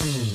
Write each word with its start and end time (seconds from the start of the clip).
Mm-hmm. 0.00 0.29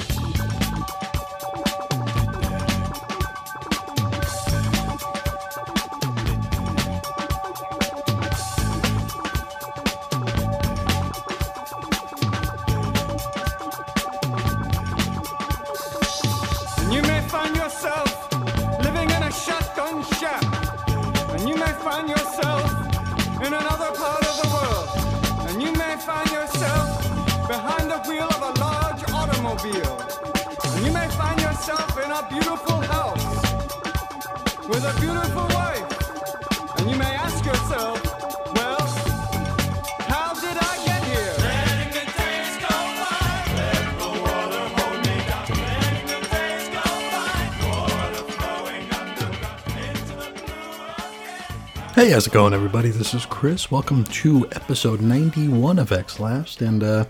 Hey, 52.05 52.11
how's 52.11 52.27
it 52.27 52.33
going, 52.33 52.53
everybody? 52.53 52.89
This 52.89 53.15
is 53.15 53.25
Chris. 53.25 53.71
Welcome 53.71 54.03
to 54.03 54.47
episode 54.51 55.01
91 55.01 55.79
of 55.79 55.91
X 55.91 56.19
Lapsed. 56.19 56.61
And, 56.61 56.83
uh, 56.83 57.05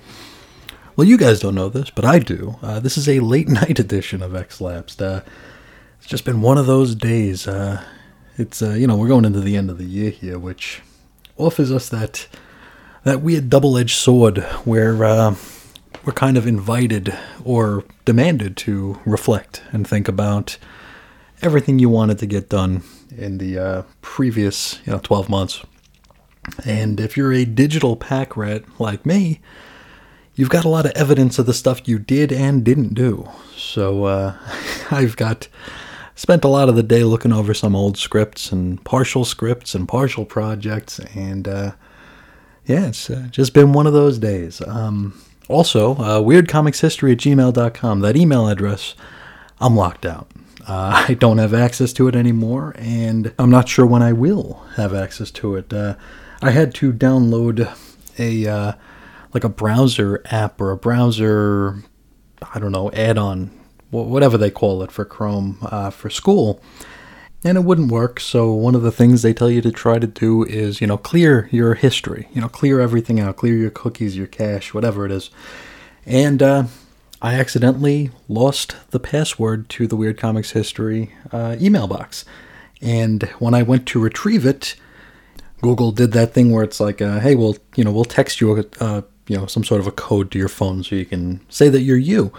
well, 0.96 1.06
you 1.06 1.18
guys 1.18 1.42
don't 1.42 1.54
know 1.54 1.68
this, 1.68 1.90
but 1.90 2.06
I 2.06 2.20
do. 2.20 2.56
Uh, 2.62 2.80
this 2.80 2.98
is 2.98 3.10
a 3.10 3.20
late 3.20 3.50
night 3.50 3.78
edition 3.78 4.24
of 4.24 4.34
X 4.34 4.62
Lapsed. 4.62 5.02
Uh, 5.02 5.20
it's 5.98 6.08
just 6.08 6.24
been 6.24 6.40
one 6.40 6.58
of 6.58 6.66
those 6.66 6.96
days. 6.96 7.46
Uh, 7.46 7.84
it's, 8.38 8.62
uh, 8.62 8.70
you 8.70 8.88
know, 8.88 8.96
we're 8.96 9.10
going 9.10 9.26
into 9.26 9.42
the 9.42 9.58
end 9.58 9.70
of 9.70 9.78
the 9.78 9.84
year 9.84 10.12
here, 10.12 10.40
which 10.40 10.82
offers 11.36 11.74
us 11.74 11.90
that 11.90 12.30
that 13.04 13.20
weird 13.20 13.50
double-edged 13.50 13.98
sword 13.98 14.38
where 14.64 15.04
uh, 15.04 15.36
we're 16.06 16.14
kind 16.14 16.38
of 16.38 16.48
invited 16.48 17.14
or 17.44 17.84
demanded 18.06 18.56
to 18.56 19.02
reflect 19.06 19.62
and 19.74 19.86
think 19.86 20.08
about 20.08 20.58
everything 21.42 21.80
you 21.80 21.90
wanted 21.90 22.18
to 22.20 22.26
get 22.26 22.48
done 22.48 22.82
in 23.16 23.38
the 23.38 23.58
uh, 23.58 23.84
previous 24.02 24.80
you 24.86 24.94
know 24.94 25.00
12 25.00 25.30
months 25.30 25.64
and 26.64 27.00
if 27.00 27.18
you're 27.18 27.34
a 27.34 27.46
digital 27.46 27.96
pack 27.96 28.38
rat 28.38 28.64
like 28.80 29.06
me 29.06 29.40
you've 30.36 30.50
got 30.50 30.66
a 30.66 30.70
lot 30.70 30.86
of 30.86 30.92
evidence 30.92 31.40
of 31.40 31.46
the 31.46 31.54
stuff 31.54 31.88
you 31.88 31.98
did 31.98 32.32
and 32.32 32.64
didn't 32.64 32.94
do 32.94 33.28
so 33.56 34.06
uh, 34.06 34.38
i've 34.92 35.16
got 35.16 35.48
spent 36.16 36.44
a 36.44 36.50
lot 36.50 36.70
of 36.70 36.76
the 36.76 36.84
day 36.84 37.04
looking 37.04 37.34
over 37.34 37.54
some 37.54 37.76
old 37.76 37.98
scripts 37.98 38.52
and 38.52 38.84
partial 38.86 39.26
scripts 39.26 39.76
and 39.76 39.88
partial 39.88 40.26
projects 40.26 41.00
and 41.00 41.48
uh, 41.48 41.72
yeah, 42.66 42.88
it's 42.88 43.10
uh, 43.10 43.28
just 43.30 43.54
been 43.54 43.74
one 43.74 43.88
of 43.88 43.94
those 43.94 44.18
days. 44.18 44.62
Um, 44.66 45.20
also, 45.48 45.92
uh, 45.94 46.20
weirdcomicshistory 46.22 47.12
at 47.12 47.20
gmail.com. 47.20 48.00
That 48.02 48.18
email 48.18 48.48
address, 48.48 48.96
I'm 49.60 49.76
locked 49.76 50.06
out. 50.06 50.30
Uh, 50.68 51.06
I 51.10 51.14
don't 51.14 51.38
have 51.38 51.54
access 51.54 51.94
to 51.94 52.08
it 52.08 52.16
anymore, 52.16 52.74
and 52.78 53.34
I'm 53.38 53.50
not 53.50 53.70
sure 53.70 53.86
when 53.86 54.02
I 54.02 54.14
will 54.14 54.66
have 54.76 54.94
access 54.94 55.32
to 55.32 55.56
it. 55.56 55.72
Uh, 55.74 55.96
I 56.42 56.52
had 56.52 56.74
to 56.76 56.92
download 56.94 57.74
a 58.20 58.48
uh, 58.48 58.74
like 59.34 59.44
a 59.44 59.50
browser 59.50 60.22
app 60.26 60.62
or 60.62 60.72
a 60.72 60.78
browser, 60.78 61.84
I 62.54 62.60
don't 62.60 62.72
know, 62.72 62.92
add-on, 62.92 63.52
whatever 63.92 64.38
they 64.38 64.52
call 64.52 64.82
it 64.84 64.92
for 64.92 65.06
Chrome 65.06 65.58
uh, 65.62 65.90
for 65.90 66.10
school 66.10 66.62
and 67.46 67.60
it 67.60 67.64
wouldn't 67.64 67.92
work. 67.92 68.20
So 68.20 68.52
one 68.52 68.74
of 68.74 68.82
the 68.82 68.92
things 68.92 69.22
they 69.22 69.34
tell 69.34 69.52
you 69.52 69.62
to 69.62 69.72
try 69.72 70.00
to 70.00 70.08
do 70.08 70.44
is, 70.44 70.82
you 70.82 70.88
know, 70.88 70.98
clear 70.98 71.48
your 71.52 71.76
history. 71.76 72.28
You 72.34 72.42
know, 72.42 72.50
clear 72.50 72.82
everything 72.82 73.20
out, 73.20 73.38
clear 73.38 73.54
your 73.54 73.70
cookies, 73.70 74.18
your 74.18 74.26
cache, 74.26 74.74
whatever 74.74 75.06
it 75.06 75.12
is. 75.12 75.30
And 76.08 76.42
uh, 76.42 76.64
I 77.22 77.36
accidentally 77.36 78.12
lost 78.28 78.76
the 78.92 79.00
password 79.00 79.70
to 79.70 79.88
the 79.88 79.96
Weird 79.96 80.18
Comics 80.18 80.52
History 80.52 81.14
uh, 81.32 81.56
email 81.60 81.88
box. 81.88 82.26
And 82.82 83.24
when 83.40 83.54
I 83.54 83.64
went 83.64 83.88
to 83.88 84.00
retrieve 84.00 84.46
it, 84.46 84.76
Google 85.62 85.92
did 85.92 86.12
that 86.12 86.34
thing 86.34 86.52
where 86.52 86.64
it's 86.64 86.80
like, 86.80 87.02
uh, 87.02 87.20
"Hey, 87.20 87.36
we'll 87.36 87.58
you 87.76 87.84
know 87.84 87.92
we'll 87.92 88.06
text 88.06 88.42
you 88.42 88.58
a, 88.58 88.66
uh, 88.80 89.02
you 89.28 89.38
know 89.38 89.46
some 89.46 89.64
sort 89.64 89.82
of 89.82 89.88
a 89.88 89.92
code 89.92 90.30
to 90.32 90.38
your 90.38 90.50
phone 90.50 90.84
so 90.84 90.96
you 90.96 91.06
can 91.06 91.40
say 91.50 91.70
that 91.70 91.82
you're 91.82 91.98
you." 91.98 92.32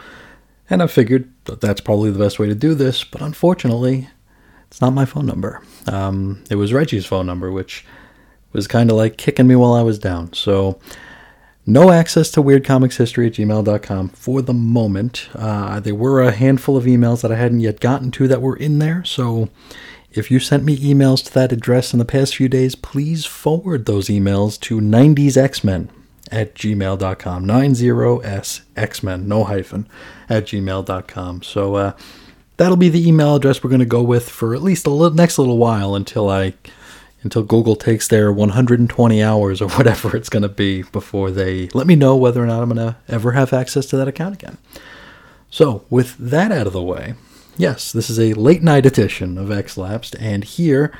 And 0.68 0.82
I 0.82 0.86
figured 0.86 1.32
that 1.44 1.60
that's 1.60 1.80
probably 1.80 2.10
the 2.10 2.18
best 2.18 2.38
way 2.38 2.46
to 2.46 2.54
do 2.54 2.74
this, 2.74 3.04
but 3.04 3.22
unfortunately, 3.22 4.08
it's 4.68 4.80
not 4.80 4.92
my 4.92 5.04
phone 5.04 5.26
number. 5.26 5.62
Um, 5.86 6.42
it 6.50 6.56
was 6.56 6.72
Reggie's 6.72 7.06
phone 7.06 7.26
number, 7.26 7.50
which 7.50 7.84
was 8.52 8.66
kind 8.66 8.90
of 8.90 8.96
like 8.96 9.16
kicking 9.16 9.46
me 9.46 9.56
while 9.56 9.74
I 9.74 9.82
was 9.82 9.98
down. 9.98 10.32
So, 10.32 10.78
no 11.66 11.90
access 11.90 12.30
to 12.30 12.42
weirdcomicshistory 12.42 13.26
at 13.26 13.32
gmail.com 13.32 14.08
for 14.10 14.40
the 14.40 14.54
moment. 14.54 15.28
Uh, 15.34 15.80
there 15.80 15.96
were 15.96 16.22
a 16.22 16.30
handful 16.30 16.76
of 16.76 16.84
emails 16.84 17.22
that 17.22 17.32
I 17.32 17.36
hadn't 17.36 17.60
yet 17.60 17.80
gotten 17.80 18.12
to 18.12 18.28
that 18.28 18.40
were 18.40 18.56
in 18.56 18.78
there. 18.78 19.02
So, 19.04 19.48
if 20.12 20.30
you 20.30 20.38
sent 20.38 20.64
me 20.64 20.78
emails 20.78 21.24
to 21.24 21.34
that 21.34 21.52
address 21.52 21.92
in 21.92 21.98
the 21.98 22.04
past 22.04 22.36
few 22.36 22.48
days, 22.48 22.74
please 22.74 23.26
forward 23.26 23.84
those 23.84 24.06
emails 24.06 24.58
to 24.60 24.80
90sxmen 24.80 25.88
at 26.30 26.54
gmail.com. 26.54 27.44
90sxmen, 27.44 29.24
no 29.26 29.44
hyphen, 29.44 29.88
at 30.28 30.46
gmail.com. 30.46 31.42
So, 31.42 31.74
uh, 31.74 31.92
that'll 32.56 32.76
be 32.76 32.88
the 32.88 33.06
email 33.06 33.34
address 33.34 33.62
we're 33.62 33.70
going 33.70 33.80
to 33.80 33.86
go 33.86 34.02
with 34.02 34.28
for 34.28 34.54
at 34.54 34.62
least 34.62 34.84
the 34.84 35.10
next 35.10 35.38
little 35.38 35.58
while 35.58 35.94
until 35.94 36.30
I 36.30 36.54
until 37.26 37.42
Google 37.42 37.74
takes 37.74 38.06
their 38.06 38.32
120 38.32 39.20
hours 39.20 39.60
or 39.60 39.68
whatever 39.76 40.16
it's 40.16 40.28
going 40.28 40.44
to 40.44 40.48
be 40.48 40.82
before 40.82 41.32
they 41.32 41.66
let 41.74 41.86
me 41.86 41.96
know 41.96 42.16
whether 42.16 42.40
or 42.42 42.46
not 42.46 42.62
I'm 42.62 42.70
going 42.70 42.92
to 42.92 42.96
ever 43.08 43.32
have 43.32 43.52
access 43.52 43.84
to 43.86 43.96
that 43.96 44.06
account 44.06 44.36
again. 44.36 44.58
So, 45.50 45.84
with 45.90 46.16
that 46.18 46.52
out 46.52 46.68
of 46.68 46.72
the 46.72 46.82
way, 46.82 47.14
yes, 47.56 47.90
this 47.90 48.08
is 48.08 48.20
a 48.20 48.34
late 48.34 48.62
night 48.62 48.86
edition 48.86 49.38
of 49.38 49.50
X 49.50 49.76
Lapsed, 49.76 50.14
and 50.20 50.44
here 50.44 50.96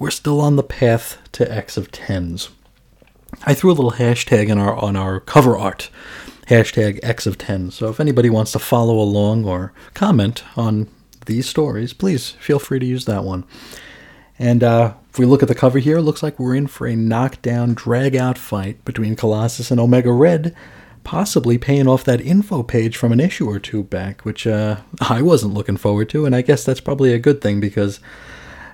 we're 0.00 0.10
still 0.10 0.40
on 0.40 0.56
the 0.56 0.64
path 0.64 1.18
to 1.32 1.50
X 1.50 1.76
of 1.76 1.92
tens. 1.92 2.48
I 3.44 3.54
threw 3.54 3.70
a 3.70 3.74
little 3.74 3.92
hashtag 3.92 4.48
in 4.48 4.58
our 4.58 4.74
on 4.74 4.96
our 4.96 5.20
cover 5.20 5.56
art, 5.56 5.90
hashtag 6.48 6.98
X 7.04 7.24
of 7.24 7.38
tens. 7.38 7.76
So 7.76 7.88
if 7.88 8.00
anybody 8.00 8.30
wants 8.30 8.50
to 8.52 8.58
follow 8.58 8.98
along 8.98 9.44
or 9.44 9.72
comment 9.94 10.42
on 10.56 10.88
these 11.26 11.48
stories, 11.48 11.92
please 11.92 12.30
feel 12.30 12.58
free 12.58 12.80
to 12.80 12.86
use 12.86 13.04
that 13.04 13.22
one. 13.22 13.44
And 14.38 14.62
uh, 14.62 14.94
if 15.10 15.18
we 15.18 15.26
look 15.26 15.42
at 15.42 15.48
the 15.48 15.54
cover 15.54 15.78
here, 15.78 15.98
it 15.98 16.02
looks 16.02 16.22
like 16.22 16.38
we're 16.38 16.54
in 16.54 16.66
for 16.66 16.86
a 16.86 16.94
knockdown, 16.94 17.74
drag 17.74 18.14
out 18.14 18.38
fight 18.38 18.84
between 18.84 19.16
Colossus 19.16 19.70
and 19.70 19.80
Omega 19.80 20.12
Red, 20.12 20.54
possibly 21.02 21.58
paying 21.58 21.88
off 21.88 22.04
that 22.04 22.20
info 22.20 22.62
page 22.62 22.96
from 22.96 23.12
an 23.12 23.20
issue 23.20 23.48
or 23.48 23.58
two 23.58 23.82
back, 23.82 24.24
which 24.24 24.46
uh, 24.46 24.76
I 25.00 25.22
wasn't 25.22 25.54
looking 25.54 25.76
forward 25.76 26.08
to, 26.10 26.24
and 26.24 26.36
I 26.36 26.42
guess 26.42 26.64
that's 26.64 26.80
probably 26.80 27.12
a 27.12 27.18
good 27.18 27.40
thing 27.40 27.58
because 27.58 28.00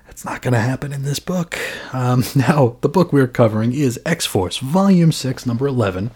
it's 0.09 0.25
not 0.25 0.43
going 0.43 0.55
to 0.55 0.61
happen 0.61 0.93
in 0.93 1.03
this 1.03 1.19
book. 1.19 1.59
Um, 1.95 2.25
now, 2.35 2.77
the 2.83 2.89
book 2.89 3.13
we're 3.13 3.27
covering 3.27 3.73
is 3.73 3.99
X 4.05 4.27
Force, 4.27 4.59
Volume 4.59 5.13
6, 5.13 5.47
Number 5.47 5.67
11, 5.67 6.11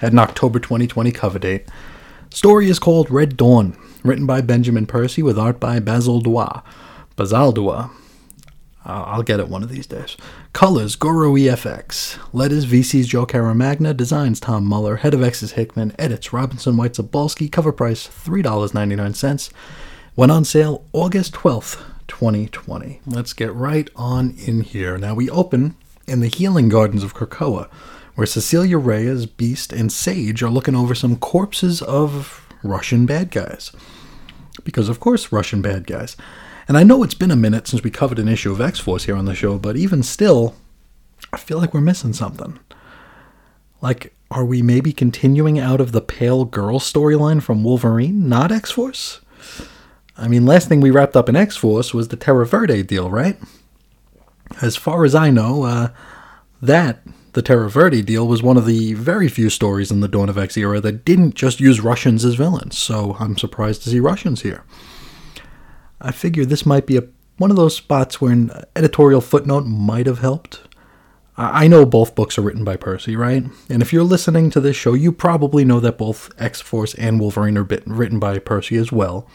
at 0.00 0.12
an 0.12 0.18
October 0.18 0.60
2020 0.60 1.10
cover 1.10 1.38
date. 1.38 1.66
Story 2.30 2.70
is 2.70 2.78
called 2.78 3.10
Red 3.10 3.36
Dawn, 3.36 3.76
written 4.04 4.26
by 4.26 4.40
Benjamin 4.40 4.86
Percy 4.86 5.22
with 5.22 5.38
art 5.38 5.58
by 5.60 5.80
Basil 5.80 6.20
Dua. 6.20 6.62
I'll 8.84 9.22
get 9.22 9.40
it 9.40 9.48
one 9.48 9.62
of 9.62 9.68
these 9.68 9.86
days. 9.86 10.16
Colors 10.52 10.96
Guru-eFX. 10.96 12.18
Letters 12.32 12.66
VC's 12.66 13.06
Joe 13.06 13.26
Caramagna. 13.26 13.96
Designs 13.96 14.40
Tom 14.40 14.64
Muller. 14.64 14.96
Head 14.96 15.14
of 15.14 15.22
X's 15.22 15.52
Hickman. 15.52 15.94
Edits 15.98 16.32
Robinson 16.32 16.76
White 16.76 16.94
Zabalski. 16.94 17.50
Cover 17.50 17.72
price 17.72 18.08
$3.99. 18.08 19.52
Went 20.14 20.32
on 20.32 20.44
sale 20.44 20.84
August 20.92 21.32
12th, 21.32 21.80
2020. 22.08 23.00
Let's 23.06 23.32
get 23.32 23.54
right 23.54 23.88
on 23.96 24.34
in 24.36 24.60
here. 24.60 24.98
Now 24.98 25.14
we 25.14 25.30
open 25.30 25.74
in 26.06 26.20
the 26.20 26.28
healing 26.28 26.68
gardens 26.68 27.02
of 27.02 27.14
Krakoa, 27.14 27.70
where 28.14 28.26
Cecilia 28.26 28.76
Reyes, 28.76 29.24
Beast, 29.24 29.72
and 29.72 29.90
Sage 29.90 30.42
are 30.42 30.50
looking 30.50 30.74
over 30.74 30.94
some 30.94 31.16
corpses 31.16 31.80
of 31.80 32.46
Russian 32.62 33.06
bad 33.06 33.30
guys. 33.30 33.72
Because, 34.64 34.90
of 34.90 35.00
course, 35.00 35.32
Russian 35.32 35.62
bad 35.62 35.86
guys. 35.86 36.16
And 36.68 36.76
I 36.76 36.82
know 36.82 37.02
it's 37.02 37.14
been 37.14 37.30
a 37.30 37.36
minute 37.36 37.66
since 37.66 37.82
we 37.82 37.90
covered 37.90 38.18
an 38.18 38.28
issue 38.28 38.52
of 38.52 38.60
X 38.60 38.78
Force 38.78 39.04
here 39.04 39.16
on 39.16 39.24
the 39.24 39.34
show, 39.34 39.58
but 39.58 39.76
even 39.76 40.02
still, 40.02 40.54
I 41.32 41.36
feel 41.36 41.58
like 41.58 41.74
we're 41.74 41.80
missing 41.80 42.12
something. 42.12 42.58
Like, 43.80 44.14
are 44.30 44.44
we 44.44 44.62
maybe 44.62 44.92
continuing 44.92 45.58
out 45.58 45.80
of 45.80 45.92
the 45.92 46.00
Pale 46.00 46.46
Girl 46.46 46.78
storyline 46.78 47.42
from 47.42 47.64
Wolverine, 47.64 48.28
not 48.28 48.52
X 48.52 48.70
Force? 48.70 49.20
I 50.16 50.28
mean, 50.28 50.46
last 50.46 50.68
thing 50.68 50.80
we 50.80 50.90
wrapped 50.90 51.16
up 51.16 51.28
in 51.28 51.36
X 51.36 51.56
Force 51.56 51.92
was 51.92 52.08
the 52.08 52.16
Terra 52.16 52.46
Verde 52.46 52.82
deal, 52.82 53.10
right? 53.10 53.36
As 54.60 54.76
far 54.76 55.04
as 55.04 55.14
I 55.14 55.30
know, 55.30 55.64
uh, 55.64 55.88
that 56.60 57.00
the 57.32 57.42
Terra 57.42 57.68
Verde 57.68 58.02
deal 58.02 58.28
was 58.28 58.42
one 58.42 58.56
of 58.56 58.66
the 58.66 58.94
very 58.94 59.28
few 59.28 59.50
stories 59.50 59.90
in 59.90 60.00
the 60.00 60.08
Dawn 60.08 60.28
of 60.28 60.38
X 60.38 60.56
era 60.56 60.80
that 60.80 61.04
didn't 61.04 61.34
just 61.34 61.60
use 61.60 61.80
Russians 61.80 62.24
as 62.24 62.34
villains, 62.34 62.78
so 62.78 63.16
I'm 63.18 63.36
surprised 63.36 63.82
to 63.82 63.90
see 63.90 64.00
Russians 64.00 64.42
here. 64.42 64.64
I 66.02 66.10
figure 66.10 66.44
this 66.44 66.66
might 66.66 66.86
be 66.86 66.96
a, 66.96 67.04
one 67.38 67.50
of 67.50 67.56
those 67.56 67.76
spots 67.76 68.20
where 68.20 68.32
an 68.32 68.50
editorial 68.76 69.20
footnote 69.20 69.64
might 69.64 70.06
have 70.06 70.18
helped. 70.18 70.60
I 71.36 71.66
know 71.66 71.86
both 71.86 72.14
books 72.14 72.36
are 72.36 72.42
written 72.42 72.62
by 72.62 72.76
Percy, 72.76 73.16
right? 73.16 73.44
And 73.70 73.80
if 73.80 73.92
you're 73.92 74.04
listening 74.04 74.50
to 74.50 74.60
this 74.60 74.76
show, 74.76 74.92
you 74.92 75.12
probably 75.12 75.64
know 75.64 75.80
that 75.80 75.96
both 75.96 76.30
X 76.38 76.60
Force 76.60 76.92
and 76.94 77.18
Wolverine 77.18 77.56
are 77.56 77.62
written 77.62 78.18
by 78.18 78.38
Percy 78.38 78.76
as 78.76 78.92
well. 78.92 79.26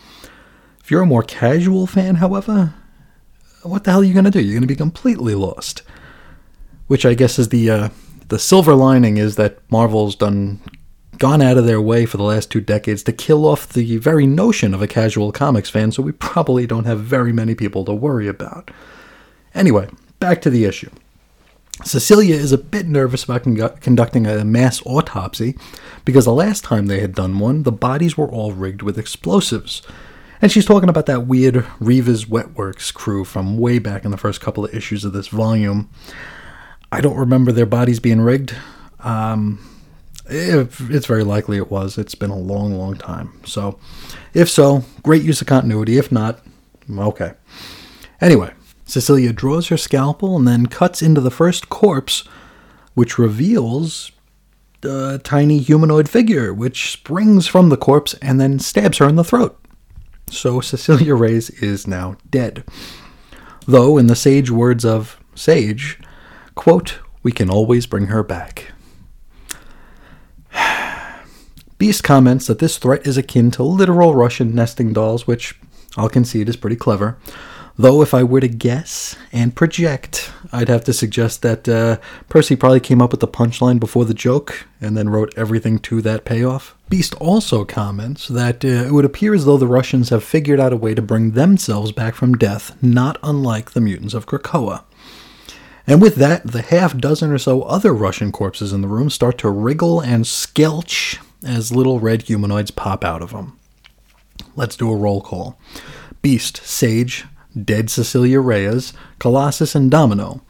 If 0.79 0.91
you're 0.91 1.01
a 1.01 1.07
more 1.07 1.23
casual 1.23 1.87
fan, 1.87 2.15
however, 2.15 2.75
what 3.63 3.83
the 3.83 3.91
hell 3.91 4.01
are 4.01 4.03
you 4.03 4.13
going 4.13 4.25
to 4.25 4.31
do? 4.31 4.39
You're 4.39 4.53
going 4.53 4.61
to 4.61 4.67
be 4.67 4.75
completely 4.75 5.33
lost. 5.33 5.81
Which 6.85 7.05
I 7.05 7.15
guess 7.15 7.39
is 7.39 7.49
the 7.49 7.69
uh, 7.69 7.89
the 8.29 8.39
silver 8.39 8.75
lining 8.75 9.17
is 9.17 9.35
that 9.35 9.59
Marvel's 9.71 10.15
done 10.15 10.61
gone 11.17 11.41
out 11.41 11.57
of 11.57 11.65
their 11.65 11.81
way 11.81 12.05
for 12.05 12.17
the 12.17 12.23
last 12.23 12.51
two 12.51 12.61
decades 12.61 13.03
to 13.03 13.13
kill 13.13 13.45
off 13.45 13.69
the 13.69 13.97
very 13.97 14.27
notion 14.27 14.73
of 14.73 14.81
a 14.81 14.87
casual 14.87 15.31
comics 15.31 15.69
fan, 15.69 15.91
so 15.91 16.01
we 16.03 16.11
probably 16.11 16.67
don't 16.67 16.85
have 16.85 16.99
very 16.99 17.33
many 17.33 17.55
people 17.55 17.85
to 17.85 17.93
worry 17.93 18.27
about. 18.27 18.71
Anyway, 19.53 19.89
back 20.19 20.41
to 20.41 20.49
the 20.49 20.65
issue. 20.65 20.89
Cecilia 21.83 22.35
is 22.35 22.51
a 22.51 22.57
bit 22.57 22.87
nervous 22.87 23.23
about 23.23 23.43
con- 23.43 23.77
conducting 23.81 24.25
a 24.25 24.43
mass 24.43 24.81
autopsy 24.85 25.55
because 26.05 26.25
the 26.25 26.33
last 26.33 26.63
time 26.63 26.87
they 26.87 26.99
had 26.99 27.13
done 27.13 27.37
one, 27.39 27.63
the 27.63 27.71
bodies 27.71 28.17
were 28.17 28.29
all 28.29 28.51
rigged 28.51 28.81
with 28.81 28.97
explosives. 28.97 29.81
And 30.41 30.51
she's 30.51 30.65
talking 30.65 30.89
about 30.89 31.05
that 31.07 31.27
weird 31.27 31.65
Reva's 31.79 32.25
Wetworks 32.25 32.93
crew 32.93 33.23
from 33.23 33.57
way 33.57 33.79
back 33.79 34.05
in 34.05 34.11
the 34.11 34.17
first 34.17 34.41
couple 34.41 34.65
of 34.65 34.73
issues 34.73 35.03
of 35.03 35.13
this 35.13 35.27
volume. 35.27 35.89
I 36.91 37.01
don't 37.01 37.17
remember 37.17 37.51
their 37.51 37.65
bodies 37.65 37.99
being 37.99 38.21
rigged. 38.21 38.55
Um, 38.99 39.76
it's 40.29 41.05
very 41.05 41.23
likely 41.23 41.57
it 41.57 41.71
was. 41.71 41.97
It's 41.97 42.15
been 42.15 42.29
a 42.29 42.37
long, 42.37 42.77
long 42.77 42.95
time. 42.97 43.39
So, 43.45 43.79
if 44.33 44.49
so, 44.49 44.83
great 45.03 45.23
use 45.23 45.41
of 45.41 45.47
continuity. 45.47 45.97
If 45.97 46.11
not, 46.11 46.39
okay. 46.89 47.33
Anyway, 48.19 48.53
Cecilia 48.85 49.33
draws 49.33 49.67
her 49.67 49.77
scalpel 49.77 50.35
and 50.37 50.47
then 50.47 50.67
cuts 50.67 51.01
into 51.01 51.21
the 51.21 51.31
first 51.31 51.69
corpse, 51.69 52.23
which 52.93 53.17
reveals 53.17 54.11
a 54.83 55.19
tiny 55.23 55.59
humanoid 55.59 56.09
figure, 56.09 56.53
which 56.53 56.91
springs 56.91 57.47
from 57.47 57.69
the 57.69 57.77
corpse 57.77 58.13
and 58.15 58.39
then 58.39 58.59
stabs 58.59 58.97
her 58.99 59.07
in 59.07 59.15
the 59.15 59.23
throat. 59.23 59.59
So 60.29 60.61
Cecilia 60.61 61.15
Reyes 61.15 61.49
is 61.49 61.87
now 61.87 62.17
dead. 62.29 62.63
Though, 63.67 63.97
in 63.97 64.07
the 64.07 64.15
sage 64.15 64.49
words 64.49 64.85
of 64.85 65.19
Sage, 65.35 65.99
quote, 66.55 66.99
we 67.21 67.31
can 67.31 67.49
always 67.49 67.85
bring 67.85 68.07
her 68.07 68.23
back. 68.23 68.71
Beast 71.77 72.03
comments 72.03 72.47
that 72.47 72.59
this 72.59 72.77
threat 72.77 73.05
is 73.05 73.17
akin 73.17 73.51
to 73.51 73.63
literal 73.63 74.15
Russian 74.15 74.55
nesting 74.55 74.93
dolls, 74.93 75.27
which 75.27 75.59
I'll 75.95 76.09
concede 76.09 76.49
is 76.49 76.55
pretty 76.55 76.75
clever. 76.75 77.17
Though, 77.79 78.01
if 78.01 78.15
I 78.15 78.23
were 78.23 78.39
to 78.39 78.47
guess 78.47 79.15
and 79.31 79.55
project, 79.55 80.31
I'd 80.51 80.69
have 80.69 80.83
to 80.85 80.93
suggest 80.93 81.43
that 81.43 81.69
uh, 81.69 81.97
Percy 82.27 82.55
probably 82.55 82.79
came 82.79 83.03
up 83.03 83.11
with 83.11 83.19
the 83.19 83.27
punchline 83.27 83.79
before 83.79 84.03
the 84.05 84.15
joke 84.15 84.65
and 84.81 84.97
then 84.97 85.09
wrote 85.09 85.31
everything 85.37 85.77
to 85.79 86.01
that 86.01 86.25
payoff. 86.25 86.75
Beast 86.89 87.13
also 87.15 87.63
comments 87.63 88.27
that 88.27 88.65
uh, 88.65 88.67
it 88.67 88.93
would 88.93 89.05
appear 89.05 89.35
as 89.35 89.45
though 89.45 89.57
the 89.57 89.67
Russians 89.67 90.09
have 90.09 90.23
figured 90.23 90.59
out 90.59 90.73
a 90.73 90.77
way 90.77 90.95
to 90.95 91.01
bring 91.03 91.31
themselves 91.31 91.91
back 91.91 92.15
from 92.15 92.33
death, 92.33 92.75
not 92.81 93.19
unlike 93.21 93.71
the 93.71 93.81
mutants 93.81 94.15
of 94.15 94.25
Krakoa. 94.25 94.83
And 95.85 96.01
with 96.01 96.15
that, 96.15 96.47
the 96.47 96.63
half 96.63 96.97
dozen 96.97 97.31
or 97.31 97.37
so 97.37 97.61
other 97.61 97.93
Russian 97.93 98.31
corpses 98.31 98.73
in 98.73 98.81
the 98.81 98.87
room 98.87 99.11
start 99.11 99.37
to 99.39 99.51
wriggle 99.51 100.01
and 100.01 100.25
skelch 100.25 101.19
as 101.43 101.71
little 101.71 101.99
red 101.99 102.23
humanoids 102.23 102.71
pop 102.71 103.03
out 103.03 103.21
of 103.21 103.31
them. 103.31 103.57
Let's 104.55 104.75
do 104.75 104.91
a 104.91 104.95
roll 104.95 105.21
call. 105.21 105.59
Beast, 106.21 106.57
Sage, 106.57 107.25
Dead 107.59 107.89
Cecilia 107.89 108.39
Reyes, 108.39 108.93
Colossus, 109.19 109.75
and 109.75 109.89
Domino. 109.89 110.41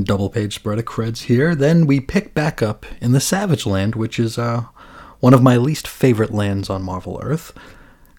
Double 0.00 0.30
page 0.30 0.54
spread 0.54 0.78
of 0.78 0.86
creds 0.86 1.24
here. 1.24 1.54
Then 1.54 1.86
we 1.86 2.00
pick 2.00 2.34
back 2.34 2.62
up 2.62 2.86
in 3.00 3.12
the 3.12 3.20
Savage 3.20 3.66
Land, 3.66 3.94
which 3.94 4.18
is 4.18 4.38
uh, 4.38 4.64
one 5.20 5.34
of 5.34 5.42
my 5.42 5.56
least 5.56 5.86
favorite 5.86 6.32
lands 6.32 6.70
on 6.70 6.82
Marvel 6.82 7.20
Earth. 7.22 7.52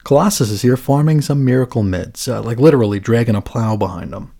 Colossus 0.04 0.50
is 0.50 0.62
here 0.62 0.78
farming 0.78 1.22
some 1.22 1.44
miracle 1.46 1.82
meds, 1.82 2.32
uh, 2.32 2.42
like 2.42 2.60
literally 2.60 3.00
dragging 3.00 3.36
a 3.36 3.42
plow 3.42 3.76
behind 3.76 4.14
him. 4.14 4.32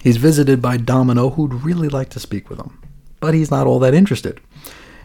He's 0.00 0.16
visited 0.16 0.62
by 0.62 0.76
Domino, 0.76 1.30
who'd 1.30 1.52
really 1.52 1.88
like 1.88 2.08
to 2.10 2.20
speak 2.20 2.48
with 2.48 2.58
him, 2.58 2.80
but 3.20 3.34
he's 3.34 3.50
not 3.50 3.66
all 3.66 3.80
that 3.80 3.94
interested. 3.94 4.40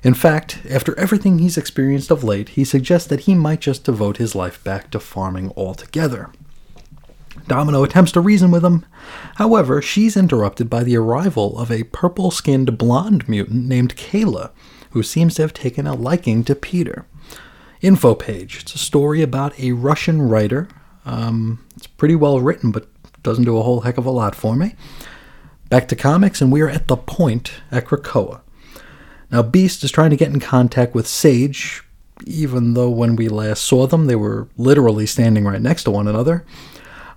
In 0.03 0.13
fact, 0.13 0.59
after 0.69 0.97
everything 0.99 1.39
he's 1.39 1.57
experienced 1.57 2.11
of 2.11 2.25
late, 2.25 2.49
he 2.49 2.65
suggests 2.65 3.07
that 3.07 3.21
he 3.21 3.35
might 3.35 3.61
just 3.61 3.85
devote 3.85 4.17
his 4.17 4.35
life 4.35 4.61
back 4.63 4.91
to 4.91 4.99
farming 4.99 5.53
altogether. 5.55 6.29
Domino 7.47 7.83
attempts 7.83 8.11
to 8.11 8.21
reason 8.21 8.51
with 8.51 8.63
him. 8.63 8.85
However, 9.35 9.81
she's 9.81 10.17
interrupted 10.17 10.69
by 10.69 10.83
the 10.83 10.97
arrival 10.97 11.57
of 11.57 11.71
a 11.71 11.83
purple 11.83 12.31
skinned 12.31 12.77
blonde 12.77 13.27
mutant 13.27 13.65
named 13.65 13.95
Kayla, 13.95 14.51
who 14.91 15.03
seems 15.03 15.35
to 15.35 15.41
have 15.41 15.53
taken 15.53 15.87
a 15.87 15.95
liking 15.95 16.43
to 16.43 16.55
Peter. 16.55 17.05
Info 17.81 18.13
page. 18.13 18.59
It's 18.61 18.75
a 18.75 18.77
story 18.77 19.21
about 19.21 19.59
a 19.59 19.71
Russian 19.71 20.21
writer. 20.21 20.67
Um, 21.05 21.65
it's 21.75 21.87
pretty 21.87 22.15
well 22.15 22.39
written, 22.39 22.71
but 22.71 22.87
doesn't 23.23 23.45
do 23.45 23.57
a 23.57 23.63
whole 23.63 23.81
heck 23.81 23.97
of 23.97 24.05
a 24.05 24.11
lot 24.11 24.35
for 24.35 24.55
me. 24.55 24.75
Back 25.69 25.87
to 25.87 25.95
comics, 25.95 26.41
and 26.41 26.51
we 26.51 26.61
are 26.61 26.69
at 26.69 26.87
the 26.87 26.97
point 26.97 27.53
at 27.71 27.85
Krakoa. 27.85 28.41
Now, 29.33 29.41
Beast 29.41 29.83
is 29.83 29.91
trying 29.91 30.11
to 30.11 30.15
get 30.15 30.31
in 30.31 30.39
contact 30.39 30.93
with 30.93 31.07
Sage, 31.07 31.83
even 32.23 32.75
though 32.75 32.91
when 32.91 33.15
we 33.15 33.29
last 33.29 33.63
saw 33.63 33.87
them, 33.87 34.05
they 34.05 34.15
were 34.15 34.47
literally 34.57 35.07
standing 35.07 35.43
right 35.43 35.59
next 35.59 35.85
to 35.85 35.91
one 35.91 36.07
another. 36.07 36.45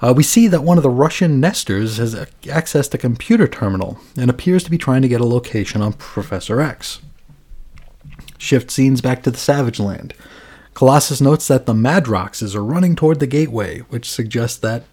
Uh, 0.00 0.14
we 0.16 0.22
see 0.22 0.48
that 0.48 0.62
one 0.62 0.78
of 0.78 0.82
the 0.82 0.88
Russian 0.88 1.40
nesters 1.40 1.98
has 1.98 2.14
accessed 2.14 2.94
a 2.94 2.98
computer 2.98 3.46
terminal 3.46 3.98
and 4.16 4.30
appears 4.30 4.64
to 4.64 4.70
be 4.70 4.78
trying 4.78 5.02
to 5.02 5.08
get 5.08 5.20
a 5.20 5.26
location 5.26 5.82
on 5.82 5.92
Professor 5.92 6.58
X. 6.58 7.02
Shift 8.38 8.70
scenes 8.70 9.02
back 9.02 9.22
to 9.24 9.30
the 9.30 9.36
Savage 9.36 9.78
Land. 9.78 10.14
Colossus 10.72 11.20
notes 11.20 11.46
that 11.48 11.66
the 11.66 11.74
Madroxes 11.74 12.54
are 12.54 12.64
running 12.64 12.96
toward 12.96 13.20
the 13.20 13.26
gateway, 13.26 13.80
which 13.90 14.10
suggests 14.10 14.56
that, 14.58 14.84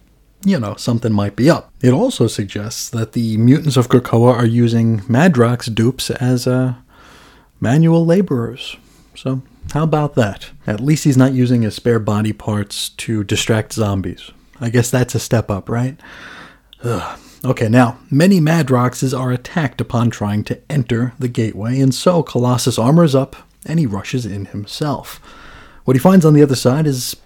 you 0.44 0.60
know, 0.60 0.74
something 0.74 1.12
might 1.12 1.36
be 1.36 1.48
up. 1.48 1.72
It 1.80 1.94
also 1.94 2.26
suggests 2.26 2.90
that 2.90 3.12
the 3.12 3.38
mutants 3.38 3.78
of 3.78 3.88
Krakoa 3.88 4.34
are 4.34 4.44
using 4.44 5.00
Madrox 5.00 5.74
dupes 5.74 6.10
as 6.10 6.46
uh, 6.46 6.74
manual 7.64 8.04
laborers. 8.04 8.76
So, 9.16 9.40
how 9.72 9.84
about 9.84 10.14
that? 10.16 10.50
At 10.66 10.80
least 10.80 11.04
he's 11.04 11.16
not 11.16 11.32
using 11.32 11.62
his 11.62 11.74
spare 11.74 11.98
body 11.98 12.34
parts 12.34 12.90
to 12.90 13.24
distract 13.24 13.72
zombies. 13.72 14.30
I 14.60 14.68
guess 14.68 14.90
that's 14.90 15.14
a 15.14 15.18
step 15.18 15.50
up, 15.50 15.68
right? 15.68 15.98
Ugh. 16.84 17.18
Okay, 17.42 17.68
now, 17.68 17.98
many 18.10 18.38
Madroxes 18.40 19.18
are 19.18 19.32
attacked 19.32 19.80
upon 19.80 20.10
trying 20.10 20.44
to 20.44 20.60
enter 20.70 21.14
the 21.18 21.28
gateway, 21.28 21.80
and 21.80 21.94
so 21.94 22.22
Colossus 22.22 22.78
armors 22.78 23.14
up 23.14 23.36
and 23.66 23.78
he 23.78 23.86
rushes 23.86 24.26
in 24.26 24.46
himself. 24.46 25.18
What 25.84 25.96
he 25.96 26.00
finds 26.00 26.24
on 26.24 26.34
the 26.34 26.42
other 26.42 26.56
side 26.56 26.86
is 26.86 27.16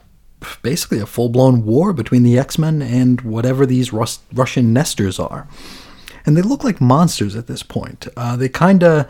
basically 0.63 1.01
a 1.01 1.07
full 1.07 1.29
blown 1.29 1.65
war 1.65 1.93
between 1.93 2.23
the 2.23 2.39
X 2.39 2.59
Men 2.59 2.81
and 2.81 3.21
whatever 3.23 3.67
these 3.67 3.93
Rus- 3.93 4.21
Russian 4.33 4.73
nesters 4.73 5.19
are. 5.19 5.49
And 6.25 6.37
they 6.37 6.43
look 6.43 6.63
like 6.63 6.81
monsters 6.81 7.35
at 7.35 7.49
this 7.49 7.65
point. 7.65 8.07
Uh, 8.17 8.37
they 8.37 8.49
kind 8.49 8.85
of. 8.85 9.09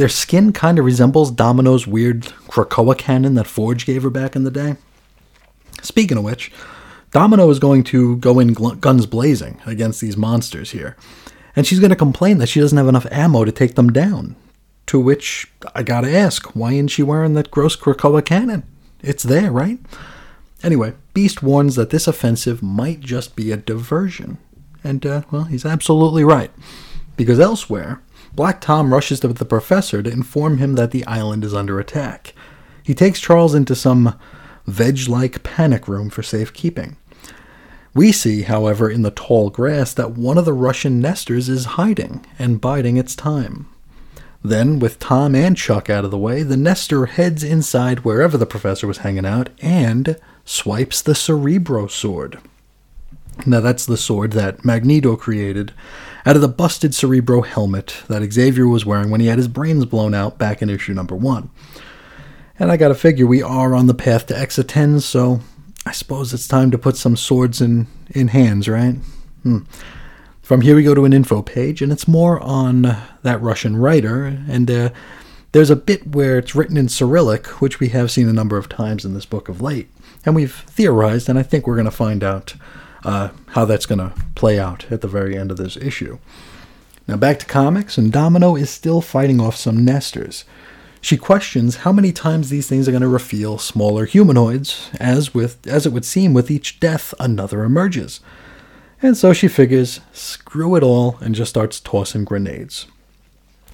Their 0.00 0.08
skin 0.08 0.54
kind 0.54 0.78
of 0.78 0.86
resembles 0.86 1.30
Domino's 1.30 1.86
weird 1.86 2.22
Krakoa 2.48 2.96
cannon 2.96 3.34
that 3.34 3.46
Forge 3.46 3.84
gave 3.84 4.02
her 4.02 4.08
back 4.08 4.34
in 4.34 4.44
the 4.44 4.50
day. 4.50 4.76
Speaking 5.82 6.16
of 6.16 6.24
which, 6.24 6.50
Domino 7.10 7.50
is 7.50 7.58
going 7.58 7.84
to 7.84 8.16
go 8.16 8.40
in 8.40 8.54
gl- 8.54 8.80
guns 8.80 9.04
blazing 9.04 9.60
against 9.66 10.00
these 10.00 10.16
monsters 10.16 10.70
here. 10.70 10.96
And 11.54 11.66
she's 11.66 11.80
going 11.80 11.90
to 11.90 11.96
complain 11.96 12.38
that 12.38 12.46
she 12.46 12.60
doesn't 12.60 12.78
have 12.78 12.88
enough 12.88 13.04
ammo 13.10 13.44
to 13.44 13.52
take 13.52 13.74
them 13.74 13.92
down. 13.92 14.36
To 14.86 14.98
which 14.98 15.52
I 15.74 15.82
gotta 15.82 16.10
ask, 16.10 16.56
why 16.56 16.72
isn't 16.72 16.88
she 16.88 17.02
wearing 17.02 17.34
that 17.34 17.50
gross 17.50 17.76
Krakoa 17.76 18.24
cannon? 18.24 18.62
It's 19.02 19.22
there, 19.22 19.52
right? 19.52 19.80
Anyway, 20.62 20.94
Beast 21.12 21.42
warns 21.42 21.74
that 21.74 21.90
this 21.90 22.08
offensive 22.08 22.62
might 22.62 23.00
just 23.00 23.36
be 23.36 23.52
a 23.52 23.58
diversion. 23.58 24.38
And, 24.82 25.04
uh, 25.04 25.24
well, 25.30 25.44
he's 25.44 25.66
absolutely 25.66 26.24
right. 26.24 26.52
Because 27.18 27.38
elsewhere, 27.38 28.00
Black 28.34 28.60
Tom 28.60 28.92
rushes 28.92 29.20
to 29.20 29.28
the 29.28 29.44
professor 29.44 30.02
to 30.02 30.10
inform 30.10 30.58
him 30.58 30.74
that 30.74 30.90
the 30.90 31.04
island 31.06 31.44
is 31.44 31.54
under 31.54 31.80
attack. 31.80 32.34
He 32.82 32.94
takes 32.94 33.20
Charles 33.20 33.54
into 33.54 33.74
some 33.74 34.18
veg 34.66 35.08
like 35.08 35.42
panic 35.42 35.88
room 35.88 36.10
for 36.10 36.22
safekeeping. 36.22 36.96
We 37.92 38.12
see, 38.12 38.42
however, 38.42 38.88
in 38.88 39.02
the 39.02 39.10
tall 39.10 39.50
grass 39.50 39.92
that 39.94 40.12
one 40.12 40.38
of 40.38 40.44
the 40.44 40.52
Russian 40.52 41.00
nesters 41.00 41.48
is 41.48 41.76
hiding 41.76 42.24
and 42.38 42.60
biding 42.60 42.96
its 42.96 43.16
time. 43.16 43.66
Then, 44.42 44.78
with 44.78 44.98
Tom 44.98 45.34
and 45.34 45.56
Chuck 45.56 45.90
out 45.90 46.04
of 46.04 46.10
the 46.10 46.18
way, 46.18 46.42
the 46.42 46.56
nester 46.56 47.06
heads 47.06 47.42
inside 47.42 48.00
wherever 48.00 48.38
the 48.38 48.46
professor 48.46 48.86
was 48.86 48.98
hanging 48.98 49.26
out 49.26 49.50
and 49.60 50.16
swipes 50.44 51.02
the 51.02 51.14
Cerebro 51.14 51.88
sword. 51.88 52.38
Now, 53.44 53.60
that's 53.60 53.86
the 53.86 53.96
sword 53.96 54.32
that 54.32 54.64
Magneto 54.64 55.16
created 55.16 55.72
out 56.30 56.36
of 56.36 56.42
the 56.42 56.48
busted 56.48 56.94
Cerebro 56.94 57.42
helmet 57.42 58.04
that 58.06 58.22
Xavier 58.32 58.68
was 58.68 58.86
wearing 58.86 59.10
when 59.10 59.20
he 59.20 59.26
had 59.26 59.38
his 59.38 59.48
brains 59.48 59.84
blown 59.84 60.14
out 60.14 60.38
back 60.38 60.62
in 60.62 60.70
issue 60.70 60.94
number 60.94 61.16
one. 61.16 61.50
And 62.56 62.70
I 62.70 62.76
gotta 62.76 62.94
figure 62.94 63.26
we 63.26 63.42
are 63.42 63.74
on 63.74 63.88
the 63.88 63.94
path 63.94 64.26
to 64.26 64.38
X-10, 64.38 65.02
so 65.02 65.40
I 65.84 65.90
suppose 65.90 66.32
it's 66.32 66.46
time 66.46 66.70
to 66.70 66.78
put 66.78 66.96
some 66.96 67.16
swords 67.16 67.60
in, 67.60 67.88
in 68.10 68.28
hands, 68.28 68.68
right? 68.68 68.94
Hmm. 69.42 69.62
From 70.40 70.60
here 70.60 70.76
we 70.76 70.84
go 70.84 70.94
to 70.94 71.04
an 71.04 71.12
info 71.12 71.42
page, 71.42 71.82
and 71.82 71.90
it's 71.90 72.06
more 72.06 72.38
on 72.38 72.82
that 73.24 73.42
Russian 73.42 73.76
writer, 73.76 74.24
and 74.24 74.70
uh, 74.70 74.90
there's 75.50 75.70
a 75.70 75.74
bit 75.74 76.06
where 76.06 76.38
it's 76.38 76.54
written 76.54 76.76
in 76.76 76.88
Cyrillic, 76.88 77.60
which 77.60 77.80
we 77.80 77.88
have 77.88 78.08
seen 78.08 78.28
a 78.28 78.32
number 78.32 78.56
of 78.56 78.68
times 78.68 79.04
in 79.04 79.14
this 79.14 79.26
book 79.26 79.48
of 79.48 79.60
late. 79.60 79.90
And 80.24 80.36
we've 80.36 80.54
theorized, 80.54 81.28
and 81.28 81.40
I 81.40 81.42
think 81.42 81.66
we're 81.66 81.74
going 81.74 81.86
to 81.86 81.90
find 81.90 82.22
out 82.22 82.54
uh, 83.04 83.30
how 83.48 83.64
that's 83.64 83.86
going 83.86 83.98
to 83.98 84.12
play 84.34 84.58
out 84.58 84.90
at 84.90 85.00
the 85.00 85.08
very 85.08 85.36
end 85.36 85.50
of 85.50 85.56
this 85.56 85.76
issue. 85.76 86.18
Now 87.08 87.16
back 87.16 87.38
to 87.40 87.46
comics, 87.46 87.98
and 87.98 88.12
Domino 88.12 88.56
is 88.56 88.70
still 88.70 89.00
fighting 89.00 89.40
off 89.40 89.56
some 89.56 89.84
nesters. 89.84 90.44
She 91.00 91.16
questions 91.16 91.76
how 91.76 91.92
many 91.92 92.12
times 92.12 92.50
these 92.50 92.68
things 92.68 92.86
are 92.86 92.92
going 92.92 93.00
to 93.02 93.08
reveal 93.08 93.58
smaller 93.58 94.04
humanoids, 94.04 94.90
as 95.00 95.32
with 95.32 95.66
as 95.66 95.86
it 95.86 95.92
would 95.92 96.04
seem 96.04 96.34
with 96.34 96.50
each 96.50 96.78
death 96.78 97.14
another 97.18 97.64
emerges. 97.64 98.20
And 99.02 99.16
so 99.16 99.32
she 99.32 99.48
figures, 99.48 100.00
screw 100.12 100.76
it 100.76 100.82
all, 100.82 101.16
and 101.20 101.34
just 101.34 101.48
starts 101.48 101.80
tossing 101.80 102.24
grenades. 102.24 102.86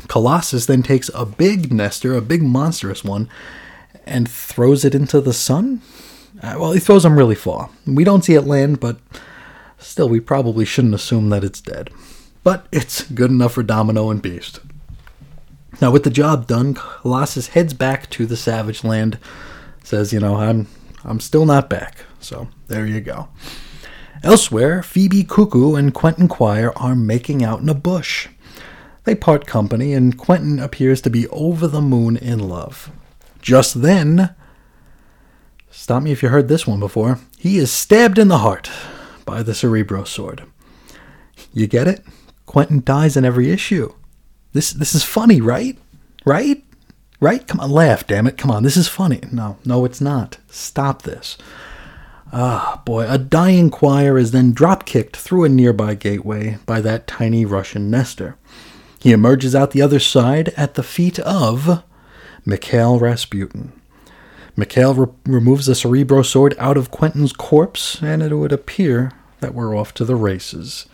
Colossus 0.07 0.67
then 0.67 0.83
takes 0.83 1.11
a 1.15 1.27
big 1.27 1.73
nester, 1.73 2.15
a 2.15 2.21
big 2.21 2.43
monstrous 2.43 3.03
one, 3.03 3.29
and 4.05 4.29
throws 4.29 4.85
it 4.85 4.95
into 4.95 5.21
the 5.21 5.33
sun? 5.33 5.83
Uh, 6.43 6.57
well, 6.59 6.73
he 6.73 6.81
throws 6.81 7.03
them 7.03 7.17
really 7.17 7.35
far. 7.35 7.71
We 7.87 8.05
don't 8.05 8.25
see 8.25 8.35
it 8.35 8.43
land, 8.43 8.81
but 8.81 8.99
still, 9.79 10.09
we 10.09 10.21
probably 10.21 10.65
shouldn't 10.65 10.95
assume 10.95 11.31
that 11.31 11.45
it's 11.45 11.61
dead. 11.61 11.91
But 12.43 12.67
it's 12.71 13.03
good 13.11 13.31
enough 13.31 13.53
for 13.55 13.63
Domino 13.63 14.11
and 14.11 14.23
Beast. 14.23 14.61
Now, 15.81 15.91
with 15.91 16.05
the 16.05 16.11
job 16.11 16.47
done, 16.47 16.75
Colossus 16.75 17.49
heads 17.49 17.75
back 17.75 18.09
to 18.11 18.27
the 18.27 18.37
Savage 18.37 18.85
Land. 18.85 19.19
Says, 19.83 20.13
you 20.13 20.21
know, 20.21 20.37
I'm 20.37 20.69
I'm 21.05 21.21
still 21.21 21.47
not 21.47 21.71
back. 21.71 22.05
So 22.21 22.49
there 22.67 22.87
you 22.87 23.01
go. 23.01 23.29
Elsewhere, 24.23 24.83
Phoebe 24.83 25.23
Cuckoo 25.23 25.75
and 25.75 25.95
Quentin 25.95 26.29
Quire 26.29 26.73
are 26.77 26.97
making 26.97 27.45
out 27.45 27.61
in 27.61 27.69
a 27.69 27.75
bush. 27.75 28.29
They 29.05 29.15
part 29.15 29.47
company, 29.47 29.93
and 29.93 30.19
Quentin 30.19 30.59
appears 30.59 31.01
to 31.03 31.11
be 31.11 31.29
over 31.29 31.69
the 31.69 31.83
moon 31.83 32.17
in 32.17 32.49
love. 32.49 32.91
Just 33.41 33.83
then, 33.83 34.35
stop 35.77 36.03
me 36.03 36.11
if 36.11 36.23
you 36.23 36.31
heard 36.31 36.49
this 36.49 36.67
one 36.67 36.81
before, 36.81 37.21
he 37.39 37.59
is 37.59 37.71
stabbed 37.71 38.19
in 38.19 38.29
the 38.29 38.39
heart 38.39 38.71
by 39.25 39.43
the 39.43 39.55
Cerebro 39.55 40.05
sword. 40.05 40.45
You 41.53 41.67
get 41.67 41.87
it? 41.87 42.05
Quentin 42.47 42.83
dies 42.85 43.17
in 43.17 43.25
every 43.25 43.51
issue. 43.51 43.93
This 44.53 44.73
this 44.73 44.95
is 44.95 45.05
funny, 45.05 45.41
right? 45.41 45.79
Right? 46.25 46.65
Right? 47.21 47.47
Come 47.47 47.61
on, 47.61 47.71
laugh, 47.71 48.07
damn 48.07 48.27
it. 48.27 48.39
Come 48.39 48.51
on, 48.51 48.63
this 48.63 48.77
is 48.77 48.89
funny. 48.89 49.21
No, 49.31 49.59
no, 49.65 49.85
it's 49.85 50.01
not. 50.01 50.39
Stop 50.49 51.03
this. 51.03 51.37
Ah, 52.33 52.83
boy, 52.85 53.07
a 53.09 53.19
dying 53.19 53.71
Quire 53.71 54.19
is 54.19 54.33
then 54.33 54.53
drop 54.53 54.85
kicked 54.85 55.17
through 55.17 55.45
a 55.45 55.49
nearby 55.49 55.95
gateway 55.95 56.59
by 56.67 56.81
that 56.81 57.07
tiny 57.07 57.45
Russian 57.45 57.91
nester. 57.91 58.37
He 58.99 59.13
emerges 59.13 59.55
out 59.55 59.71
the 59.71 59.83
other 59.83 60.01
side 60.01 60.49
at 60.57 60.75
the 60.75 60.83
feet 60.83 61.19
of 61.21 61.85
Mikhail 62.45 62.99
Rasputin. 62.99 63.73
Mikhail 64.57 64.95
re- 64.95 65.13
removes 65.27 65.67
the 65.67 65.75
Cerebro 65.75 66.23
sword 66.23 66.55
out 66.59 66.77
of 66.77 66.91
Quentin's 66.91 67.33
corpse, 67.33 68.03
and 68.03 68.23
it 68.23 68.35
would 68.35 68.53
appear 68.53 69.13
that 69.41 69.55
we're 69.55 69.77
off 69.77 69.93
to 69.95 70.05
the 70.05 70.17
races. 70.17 70.87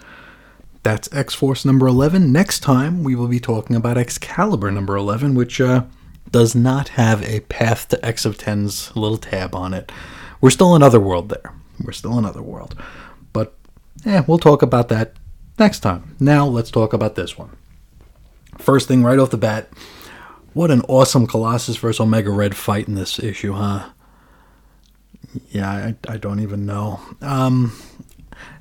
That's 0.82 1.12
X 1.12 1.32
Force 1.34 1.64
number 1.64 1.86
11. 1.86 2.32
Next 2.32 2.60
time, 2.60 3.04
we 3.04 3.14
will 3.14 3.28
be 3.28 3.38
talking 3.38 3.76
about 3.76 3.96
Excalibur 3.96 4.70
number 4.72 4.96
11, 4.96 5.34
which 5.36 5.60
uh, 5.60 5.84
does 6.30 6.56
not 6.56 6.88
have 6.90 7.22
a 7.22 7.40
Path 7.40 7.88
to 7.88 8.04
X 8.04 8.24
of 8.24 8.36
10's 8.36 8.94
little 8.96 9.18
tab 9.18 9.54
on 9.54 9.74
it. 9.74 9.92
We're 10.40 10.50
still 10.50 10.74
in 10.74 10.82
Otherworld 10.82 11.28
there. 11.28 11.54
We're 11.84 11.92
still 11.92 12.18
in 12.18 12.24
Otherworld. 12.24 12.74
But, 13.32 13.54
yeah, 14.04 14.24
we'll 14.26 14.38
talk 14.38 14.62
about 14.62 14.88
that 14.88 15.14
next 15.56 15.80
time. 15.80 16.16
Now, 16.18 16.46
let's 16.46 16.70
talk 16.70 16.92
about 16.92 17.14
this 17.14 17.38
one. 17.38 17.56
First 18.58 18.88
thing 18.88 19.04
right 19.04 19.20
off 19.20 19.30
the 19.30 19.36
bat, 19.36 19.68
what 20.54 20.70
an 20.70 20.82
awesome 20.82 21.26
Colossus 21.26 21.76
vs. 21.76 22.00
Omega 22.00 22.30
Red 22.30 22.56
fight 22.56 22.88
in 22.88 22.94
this 22.94 23.18
issue, 23.18 23.52
huh? 23.52 23.90
Yeah, 25.48 25.70
I, 25.70 25.96
I 26.08 26.16
don't 26.16 26.40
even 26.40 26.66
know. 26.66 27.00
Um, 27.20 27.72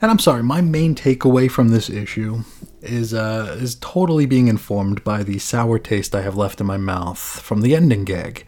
and 0.02 0.10
I'm 0.10 0.20
sorry, 0.20 0.44
my 0.44 0.62
main 0.62 0.96
takeaway 0.96 1.50
from 1.50 1.70
this 1.70 1.90
issue 1.90 2.44
is 2.82 3.14
uh, 3.14 3.58
is 3.60 3.76
totally 3.76 4.26
being 4.26 4.48
informed 4.48 5.04
by 5.04 5.24
the 5.24 5.38
sour 5.38 5.78
taste 5.78 6.16
I 6.16 6.22
have 6.22 6.38
left 6.38 6.62
in 6.62 6.68
my 6.68 6.78
mouth 6.78 7.20
from 7.20 7.62
the 7.62 7.76
ending 7.76 8.06
gag 8.06 8.46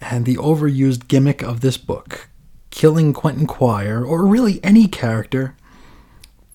and 0.00 0.26
the 0.26 0.36
overused 0.36 1.08
gimmick 1.08 1.42
of 1.42 1.60
this 1.60 1.76
book, 1.76 2.28
killing 2.70 3.12
Quentin 3.12 3.46
Quire 3.46 4.04
or 4.04 4.26
really 4.26 4.62
any 4.62 4.88
character 4.88 5.56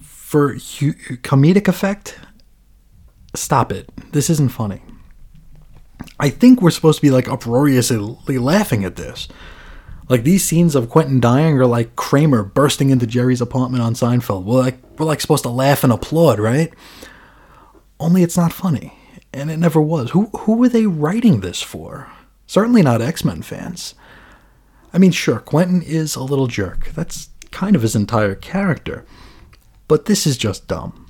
for 0.01 0.53
hu- 0.53 0.93
comedic 1.23 1.67
effect 1.67 2.19
Stop 3.35 3.71
it. 3.71 3.89
This 4.11 4.29
isn't 4.29 4.49
funny. 4.49 4.81
I 6.19 6.29
think 6.29 6.61
we're 6.61 6.71
supposed 6.71 6.97
to 6.97 7.01
be 7.01 7.11
like 7.11 7.29
uproariously 7.29 8.37
laughing 8.37 8.83
at 8.83 8.97
this. 8.97 9.27
Like 10.09 10.23
these 10.23 10.43
scenes 10.43 10.75
of 10.75 10.89
Quentin 10.89 11.19
dying 11.19 11.57
are 11.59 11.65
like 11.65 11.95
Kramer 11.95 12.43
bursting 12.43 12.89
into 12.89 13.07
Jerry's 13.07 13.41
apartment 13.41 13.83
on 13.83 13.93
Seinfeld. 13.93 14.43
We're 14.43 14.59
like 14.59 14.79
we're 14.97 15.05
like 15.05 15.21
supposed 15.21 15.43
to 15.43 15.49
laugh 15.49 15.83
and 15.83 15.93
applaud, 15.93 16.39
right? 16.39 16.73
Only 17.99 18.23
it's 18.23 18.37
not 18.37 18.51
funny, 18.51 18.97
and 19.31 19.51
it 19.51 19.57
never 19.57 19.79
was. 19.81 20.11
Who 20.11 20.25
who 20.39 20.57
were 20.57 20.69
they 20.69 20.87
writing 20.87 21.39
this 21.39 21.61
for? 21.61 22.11
Certainly 22.47 22.81
not 22.81 23.01
X-Men 23.01 23.43
fans. 23.43 23.93
I 24.91 24.97
mean, 24.97 25.11
sure, 25.11 25.39
Quentin 25.39 25.83
is 25.83 26.15
a 26.15 26.23
little 26.23 26.47
jerk. 26.47 26.89
That's 26.95 27.29
kind 27.51 27.75
of 27.75 27.83
his 27.83 27.95
entire 27.95 28.33
character. 28.33 29.05
But 29.87 30.05
this 30.05 30.25
is 30.25 30.37
just 30.37 30.67
dumb. 30.67 31.05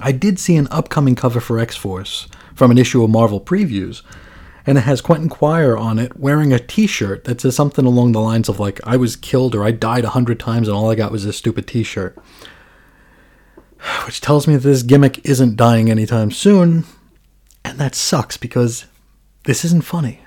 I 0.00 0.12
did 0.12 0.38
see 0.38 0.56
an 0.56 0.68
upcoming 0.70 1.14
cover 1.14 1.40
for 1.40 1.58
X 1.58 1.76
Force 1.76 2.28
from 2.54 2.70
an 2.70 2.78
issue 2.78 3.02
of 3.02 3.10
Marvel 3.10 3.40
Previews, 3.40 4.02
and 4.66 4.78
it 4.78 4.82
has 4.82 5.00
Quentin 5.00 5.28
Quire 5.28 5.76
on 5.76 5.98
it 5.98 6.18
wearing 6.18 6.52
a 6.52 6.58
t 6.58 6.86
shirt 6.86 7.24
that 7.24 7.40
says 7.40 7.54
something 7.54 7.84
along 7.84 8.12
the 8.12 8.20
lines 8.20 8.48
of, 8.48 8.60
like, 8.60 8.80
I 8.84 8.96
was 8.96 9.16
killed 9.16 9.54
or 9.54 9.64
I 9.64 9.70
died 9.70 10.04
a 10.04 10.10
hundred 10.10 10.40
times 10.40 10.68
and 10.68 10.76
all 10.76 10.90
I 10.90 10.94
got 10.94 11.12
was 11.12 11.24
this 11.24 11.36
stupid 11.36 11.66
t 11.66 11.82
shirt. 11.82 12.16
Which 14.06 14.20
tells 14.20 14.46
me 14.46 14.54
that 14.54 14.68
this 14.68 14.82
gimmick 14.82 15.24
isn't 15.26 15.56
dying 15.56 15.90
anytime 15.90 16.30
soon, 16.30 16.84
and 17.64 17.78
that 17.78 17.94
sucks 17.94 18.36
because 18.36 18.86
this 19.44 19.64
isn't 19.64 19.84
funny. 19.84 20.20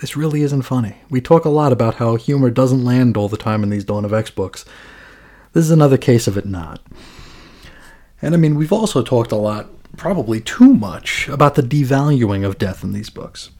This 0.00 0.16
really 0.16 0.42
isn't 0.42 0.62
funny. 0.62 0.96
We 1.08 1.20
talk 1.20 1.44
a 1.44 1.50
lot 1.50 1.72
about 1.72 1.94
how 1.94 2.16
humor 2.16 2.50
doesn't 2.50 2.84
land 2.84 3.16
all 3.16 3.28
the 3.28 3.36
time 3.36 3.62
in 3.62 3.70
these 3.70 3.84
Dawn 3.84 4.04
of 4.04 4.12
X 4.12 4.30
books. 4.30 4.64
This 5.52 5.64
is 5.64 5.70
another 5.70 5.96
case 5.96 6.26
of 6.26 6.36
it 6.36 6.46
not. 6.46 6.82
And 8.20 8.34
I 8.34 8.38
mean, 8.38 8.56
we've 8.56 8.72
also 8.72 9.02
talked 9.02 9.30
a 9.30 9.36
lot, 9.36 9.70
probably 9.96 10.40
too 10.40 10.74
much, 10.74 11.28
about 11.28 11.54
the 11.54 11.62
devaluing 11.62 12.44
of 12.44 12.58
death 12.58 12.84
in 12.84 12.92
these 12.92 13.10
books. 13.10 13.50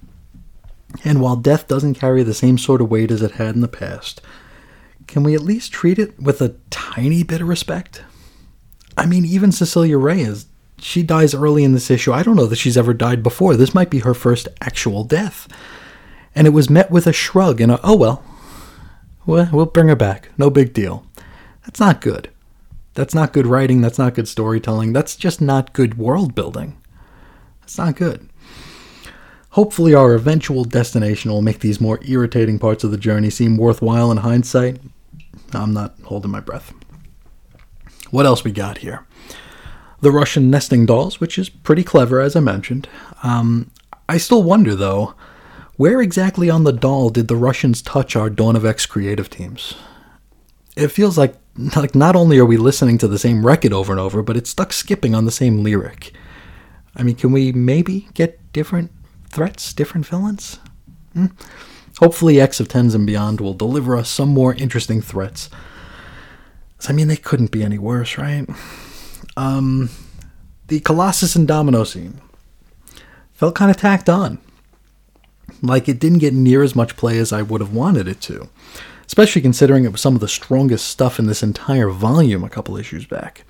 And 1.04 1.20
while 1.20 1.36
death 1.36 1.66
doesn't 1.66 1.94
carry 1.94 2.22
the 2.22 2.34
same 2.34 2.58
sort 2.58 2.80
of 2.80 2.90
weight 2.90 3.10
as 3.10 3.22
it 3.22 3.32
had 3.32 3.54
in 3.54 3.60
the 3.60 3.68
past, 3.68 4.20
can 5.06 5.22
we 5.22 5.34
at 5.34 5.42
least 5.42 5.72
treat 5.72 5.98
it 5.98 6.18
with 6.20 6.40
a 6.40 6.56
tiny 6.70 7.22
bit 7.22 7.40
of 7.40 7.48
respect? 7.48 8.02
I 8.96 9.06
mean, 9.06 9.24
even 9.24 9.52
Cecilia 9.52 9.98
Reyes, 9.98 10.46
she 10.78 11.02
dies 11.02 11.34
early 11.34 11.64
in 11.64 11.72
this 11.72 11.90
issue. 11.90 12.12
I 12.12 12.22
don't 12.22 12.36
know 12.36 12.46
that 12.46 12.56
she's 12.56 12.76
ever 12.76 12.94
died 12.94 13.22
before. 13.22 13.56
This 13.56 13.74
might 13.74 13.90
be 13.90 14.00
her 14.00 14.14
first 14.14 14.48
actual 14.60 15.04
death. 15.04 15.48
And 16.34 16.46
it 16.46 16.50
was 16.50 16.70
met 16.70 16.90
with 16.90 17.06
a 17.06 17.12
shrug 17.12 17.60
and 17.60 17.72
a, 17.72 17.80
oh 17.82 17.96
well, 17.96 18.24
well, 19.26 19.66
bring 19.66 19.88
her 19.88 19.96
back. 19.96 20.28
No 20.36 20.50
big 20.50 20.72
deal. 20.72 21.06
That's 21.64 21.80
not 21.80 22.00
good. 22.00 22.30
That's 22.94 23.14
not 23.14 23.32
good 23.32 23.46
writing. 23.46 23.80
That's 23.80 23.98
not 23.98 24.14
good 24.14 24.28
storytelling. 24.28 24.92
That's 24.92 25.16
just 25.16 25.40
not 25.40 25.72
good 25.72 25.98
world 25.98 26.34
building. 26.34 26.80
That's 27.60 27.78
not 27.78 27.96
good. 27.96 28.28
Hopefully, 29.50 29.94
our 29.94 30.14
eventual 30.14 30.64
destination 30.64 31.30
will 31.30 31.42
make 31.42 31.60
these 31.60 31.80
more 31.80 32.00
irritating 32.04 32.58
parts 32.58 32.82
of 32.82 32.90
the 32.90 32.96
journey 32.96 33.30
seem 33.30 33.56
worthwhile 33.56 34.10
in 34.10 34.18
hindsight. 34.18 34.80
I'm 35.52 35.72
not 35.72 35.94
holding 36.04 36.30
my 36.30 36.40
breath. 36.40 36.72
What 38.10 38.26
else 38.26 38.44
we 38.44 38.52
got 38.52 38.78
here? 38.78 39.06
The 40.00 40.10
Russian 40.10 40.50
nesting 40.50 40.86
dolls, 40.86 41.20
which 41.20 41.38
is 41.38 41.48
pretty 41.48 41.84
clever, 41.84 42.20
as 42.20 42.36
I 42.36 42.40
mentioned. 42.40 42.88
Um, 43.22 43.70
I 44.08 44.18
still 44.18 44.42
wonder, 44.42 44.74
though, 44.74 45.14
where 45.76 46.00
exactly 46.00 46.50
on 46.50 46.64
the 46.64 46.72
doll 46.72 47.10
did 47.10 47.28
the 47.28 47.36
Russians 47.36 47.80
touch 47.80 48.14
our 48.14 48.30
Dawn 48.30 48.56
of 48.56 48.66
X 48.66 48.86
creative 48.86 49.30
teams? 49.30 49.74
It 50.76 50.88
feels 50.88 51.16
like 51.16 51.36
like 51.76 51.94
not 51.94 52.16
only 52.16 52.38
are 52.38 52.44
we 52.44 52.56
listening 52.56 52.98
to 52.98 53.08
the 53.08 53.18
same 53.18 53.46
record 53.46 53.72
over 53.72 53.92
and 53.92 54.00
over, 54.00 54.22
but 54.22 54.36
it's 54.36 54.50
stuck 54.50 54.72
skipping 54.72 55.14
on 55.14 55.24
the 55.24 55.30
same 55.30 55.62
lyric. 55.62 56.12
I 56.96 57.02
mean, 57.02 57.16
can 57.16 57.32
we 57.32 57.52
maybe 57.52 58.08
get 58.14 58.52
different 58.52 58.90
threats, 59.30 59.72
different 59.72 60.06
villains? 60.06 60.58
Hmm? 61.12 61.26
Hopefully, 61.98 62.40
X 62.40 62.58
of 62.58 62.68
Tens 62.68 62.94
and 62.94 63.06
Beyond 63.06 63.40
will 63.40 63.54
deliver 63.54 63.96
us 63.96 64.08
some 64.08 64.28
more 64.30 64.54
interesting 64.54 65.00
threats. 65.00 65.48
I 66.88 66.92
mean, 66.92 67.08
they 67.08 67.16
couldn't 67.16 67.50
be 67.50 67.62
any 67.62 67.78
worse, 67.78 68.18
right? 68.18 68.46
Um, 69.36 69.90
the 70.68 70.80
Colossus 70.80 71.36
and 71.36 71.46
Domino 71.46 71.84
scene 71.84 72.20
felt 73.32 73.54
kind 73.54 73.70
of 73.70 73.76
tacked 73.76 74.08
on. 74.08 74.38
Like 75.62 75.88
it 75.88 75.98
didn't 75.98 76.18
get 76.18 76.34
near 76.34 76.62
as 76.62 76.74
much 76.76 76.96
play 76.96 77.18
as 77.18 77.32
I 77.32 77.42
would 77.42 77.60
have 77.60 77.72
wanted 77.72 78.08
it 78.08 78.20
to, 78.22 78.48
especially 79.06 79.42
considering 79.42 79.84
it 79.84 79.92
was 79.92 80.00
some 80.00 80.14
of 80.14 80.20
the 80.20 80.28
strongest 80.28 80.88
stuff 80.88 81.18
in 81.18 81.26
this 81.26 81.42
entire 81.42 81.90
volume 81.90 82.44
a 82.44 82.50
couple 82.50 82.76
issues 82.76 83.06
back. 83.06 83.44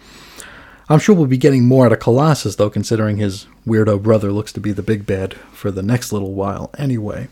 I'm 0.89 0.99
sure 0.99 1.15
we'll 1.15 1.27
be 1.27 1.39
getting 1.39 1.65
more 1.65 1.87
out 1.87 1.93
of 1.93 2.01
Colossus, 2.01 2.57
though, 2.57 2.69
considering 2.69 3.17
his 3.17 3.47
weirdo 3.67 4.03
brother 4.03 4.31
looks 4.31 4.53
to 4.53 4.61
be 4.61 4.73
the 4.73 4.83
big 4.83 5.07
bad 5.07 5.35
for 5.53 5.71
the 5.71 5.83
next 5.83 6.13
little 6.13 6.35
while 6.35 6.71
anyway. 6.77 7.29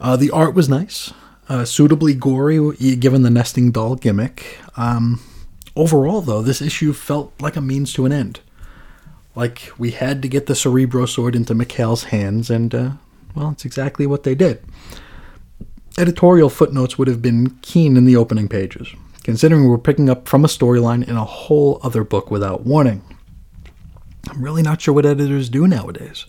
Uh, 0.00 0.16
the 0.16 0.30
art 0.30 0.54
was 0.54 0.68
nice, 0.68 1.12
uh, 1.48 1.64
suitably 1.64 2.14
gory 2.14 2.74
given 2.96 3.22
the 3.22 3.30
nesting 3.30 3.70
doll 3.70 3.94
gimmick. 3.94 4.58
Um, 4.76 5.20
overall, 5.76 6.20
though, 6.20 6.42
this 6.42 6.60
issue 6.60 6.92
felt 6.92 7.32
like 7.40 7.56
a 7.56 7.60
means 7.60 7.92
to 7.92 8.04
an 8.04 8.12
end. 8.12 8.40
Like 9.36 9.70
we 9.78 9.92
had 9.92 10.20
to 10.22 10.28
get 10.28 10.46
the 10.46 10.56
Cerebro 10.56 11.06
sword 11.06 11.36
into 11.36 11.54
Mikhail's 11.54 12.04
hands, 12.04 12.50
and, 12.50 12.74
uh, 12.74 12.90
well, 13.36 13.50
it's 13.50 13.64
exactly 13.64 14.06
what 14.06 14.24
they 14.24 14.34
did. 14.34 14.60
Editorial 15.96 16.50
footnotes 16.50 16.98
would 16.98 17.08
have 17.08 17.22
been 17.22 17.58
keen 17.62 17.96
in 17.96 18.04
the 18.04 18.16
opening 18.16 18.48
pages 18.48 18.88
considering 19.28 19.68
we're 19.68 19.76
picking 19.76 20.08
up 20.08 20.26
from 20.26 20.42
a 20.42 20.48
storyline 20.48 21.06
in 21.06 21.14
a 21.14 21.22
whole 21.22 21.78
other 21.82 22.02
book 22.02 22.30
without 22.30 22.64
warning. 22.64 23.02
I'm 24.26 24.42
really 24.42 24.62
not 24.62 24.80
sure 24.80 24.94
what 24.94 25.04
editors 25.04 25.50
do 25.50 25.66
nowadays. 25.66 26.24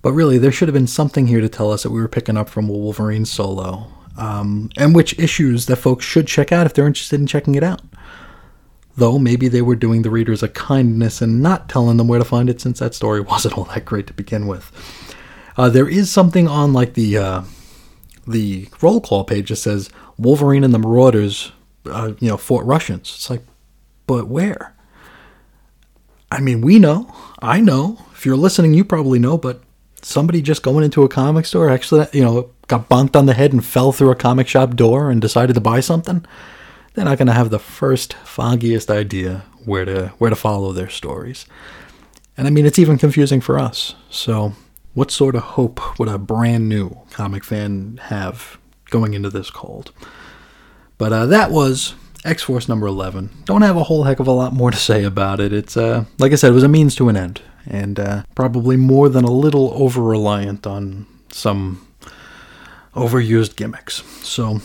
But 0.00 0.12
really, 0.12 0.38
there 0.38 0.52
should 0.52 0.68
have 0.68 0.74
been 0.74 0.86
something 0.86 1.26
here 1.26 1.40
to 1.40 1.48
tell 1.48 1.72
us 1.72 1.82
that 1.82 1.90
we 1.90 2.00
were 2.00 2.06
picking 2.06 2.36
up 2.36 2.48
from 2.48 2.68
Wolverine 2.68 3.24
solo, 3.24 3.88
um, 4.16 4.70
and 4.76 4.94
which 4.94 5.18
issues 5.18 5.66
that 5.66 5.74
folks 5.74 6.04
should 6.04 6.28
check 6.28 6.52
out 6.52 6.66
if 6.66 6.74
they're 6.74 6.86
interested 6.86 7.18
in 7.18 7.26
checking 7.26 7.56
it 7.56 7.64
out. 7.64 7.82
Though 8.96 9.18
maybe 9.18 9.48
they 9.48 9.62
were 9.62 9.74
doing 9.74 10.02
the 10.02 10.10
readers 10.10 10.40
a 10.40 10.48
kindness 10.48 11.20
and 11.20 11.42
not 11.42 11.68
telling 11.68 11.96
them 11.96 12.06
where 12.06 12.20
to 12.20 12.24
find 12.24 12.48
it 12.48 12.60
since 12.60 12.78
that 12.78 12.94
story 12.94 13.20
wasn't 13.22 13.58
all 13.58 13.64
that 13.64 13.86
great 13.86 14.06
to 14.06 14.12
begin 14.12 14.46
with. 14.46 14.70
Uh, 15.56 15.68
there 15.68 15.88
is 15.88 16.12
something 16.12 16.46
on 16.46 16.72
like 16.72 16.94
the 16.94 17.18
uh, 17.18 17.42
the 18.26 18.68
roll 18.80 19.00
call 19.00 19.24
page 19.24 19.48
that 19.50 19.56
says 19.56 19.90
Wolverine 20.18 20.64
and 20.64 20.74
the 20.74 20.78
Marauders 20.78 21.52
uh, 21.86 22.12
you 22.18 22.28
know, 22.28 22.36
Fort 22.36 22.66
Russians. 22.66 23.12
It's 23.14 23.30
like, 23.30 23.42
but 24.06 24.28
where? 24.28 24.74
I 26.30 26.40
mean, 26.40 26.60
we 26.60 26.78
know. 26.78 27.14
I 27.40 27.60
know. 27.60 27.98
If 28.12 28.26
you're 28.26 28.36
listening, 28.36 28.74
you 28.74 28.84
probably 28.84 29.18
know, 29.18 29.38
but 29.38 29.62
somebody 30.02 30.42
just 30.42 30.62
going 30.62 30.84
into 30.84 31.02
a 31.02 31.08
comic 31.08 31.46
store 31.46 31.68
actually, 31.70 32.06
you 32.12 32.22
know, 32.22 32.50
got 32.66 32.88
bonked 32.88 33.16
on 33.16 33.26
the 33.26 33.34
head 33.34 33.52
and 33.52 33.64
fell 33.64 33.92
through 33.92 34.10
a 34.10 34.16
comic 34.16 34.48
shop 34.48 34.74
door 34.74 35.10
and 35.10 35.20
decided 35.20 35.54
to 35.54 35.60
buy 35.60 35.80
something, 35.80 36.24
they're 36.94 37.04
not 37.04 37.18
going 37.18 37.28
to 37.28 37.34
have 37.34 37.50
the 37.50 37.58
first 37.58 38.14
foggiest 38.24 38.90
idea 38.90 39.44
where 39.64 39.84
to 39.84 40.08
where 40.18 40.30
to 40.30 40.36
follow 40.36 40.72
their 40.72 40.88
stories. 40.88 41.46
And 42.36 42.46
I 42.46 42.50
mean, 42.50 42.66
it's 42.66 42.78
even 42.78 42.98
confusing 42.98 43.40
for 43.40 43.58
us. 43.58 43.94
So, 44.10 44.54
what 44.94 45.10
sort 45.10 45.34
of 45.34 45.42
hope 45.42 45.98
would 45.98 46.08
a 46.08 46.18
brand 46.18 46.68
new 46.68 46.98
comic 47.10 47.44
fan 47.44 47.98
have 48.04 48.58
going 48.90 49.14
into 49.14 49.30
this 49.30 49.50
cold? 49.50 49.92
But 50.98 51.12
uh, 51.12 51.26
that 51.26 51.50
was 51.50 51.94
X 52.24 52.42
Force 52.42 52.68
number 52.68 52.86
11. 52.86 53.30
Don't 53.44 53.62
have 53.62 53.76
a 53.76 53.84
whole 53.84 54.04
heck 54.04 54.20
of 54.20 54.26
a 54.26 54.32
lot 54.32 54.52
more 54.52 54.70
to 54.70 54.76
say 54.76 55.04
about 55.04 55.40
it. 55.40 55.52
It's, 55.52 55.76
uh, 55.76 56.04
like 56.18 56.32
I 56.32 56.36
said, 56.36 56.50
it 56.50 56.54
was 56.54 56.62
a 56.62 56.68
means 56.68 56.94
to 56.96 57.08
an 57.08 57.16
end, 57.16 57.42
and 57.66 57.98
uh, 58.00 58.22
probably 58.34 58.76
more 58.76 59.08
than 59.08 59.24
a 59.24 59.30
little 59.30 59.72
over 59.74 60.02
reliant 60.02 60.66
on 60.66 61.06
some 61.30 61.86
overused 62.94 63.56
gimmicks. 63.56 64.02
So 64.22 64.60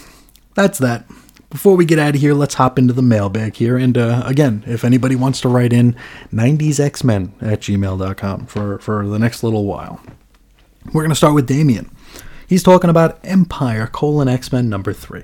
that's 0.53 0.79
that. 0.79 1.05
Before 1.50 1.75
we 1.75 1.83
get 1.83 1.98
out 1.98 2.13
of 2.13 2.21
here, 2.21 2.36
let's 2.36 2.53
hop 2.53 2.77
into 2.77 2.93
the 2.93 3.01
mailbag 3.01 3.55
here. 3.55 3.75
And 3.75 3.98
uh, 3.98 4.21
again, 4.25 4.63
if 4.67 4.86
anybody 4.86 5.15
wants 5.15 5.41
to 5.41 5.50
write 5.50 5.74
in, 5.74 5.95
90sxmen 6.31 7.31
at 7.41 7.62
gmail.com 7.62 8.45
for, 8.45 8.77
for 8.77 9.07
the 9.07 9.17
next 9.17 9.41
little 9.41 9.65
while. 9.65 10.00
We're 10.88 11.03
going 11.03 11.09
to 11.09 11.15
start 11.15 11.36
with 11.36 11.48
Damien. 11.48 11.91
He's 12.48 12.63
talking 12.63 12.89
about 12.89 13.21
Empyre 13.24 13.91
colon 13.91 14.27
X 14.27 14.51
Men 14.51 14.69
number 14.69 14.93
3. 14.93 15.24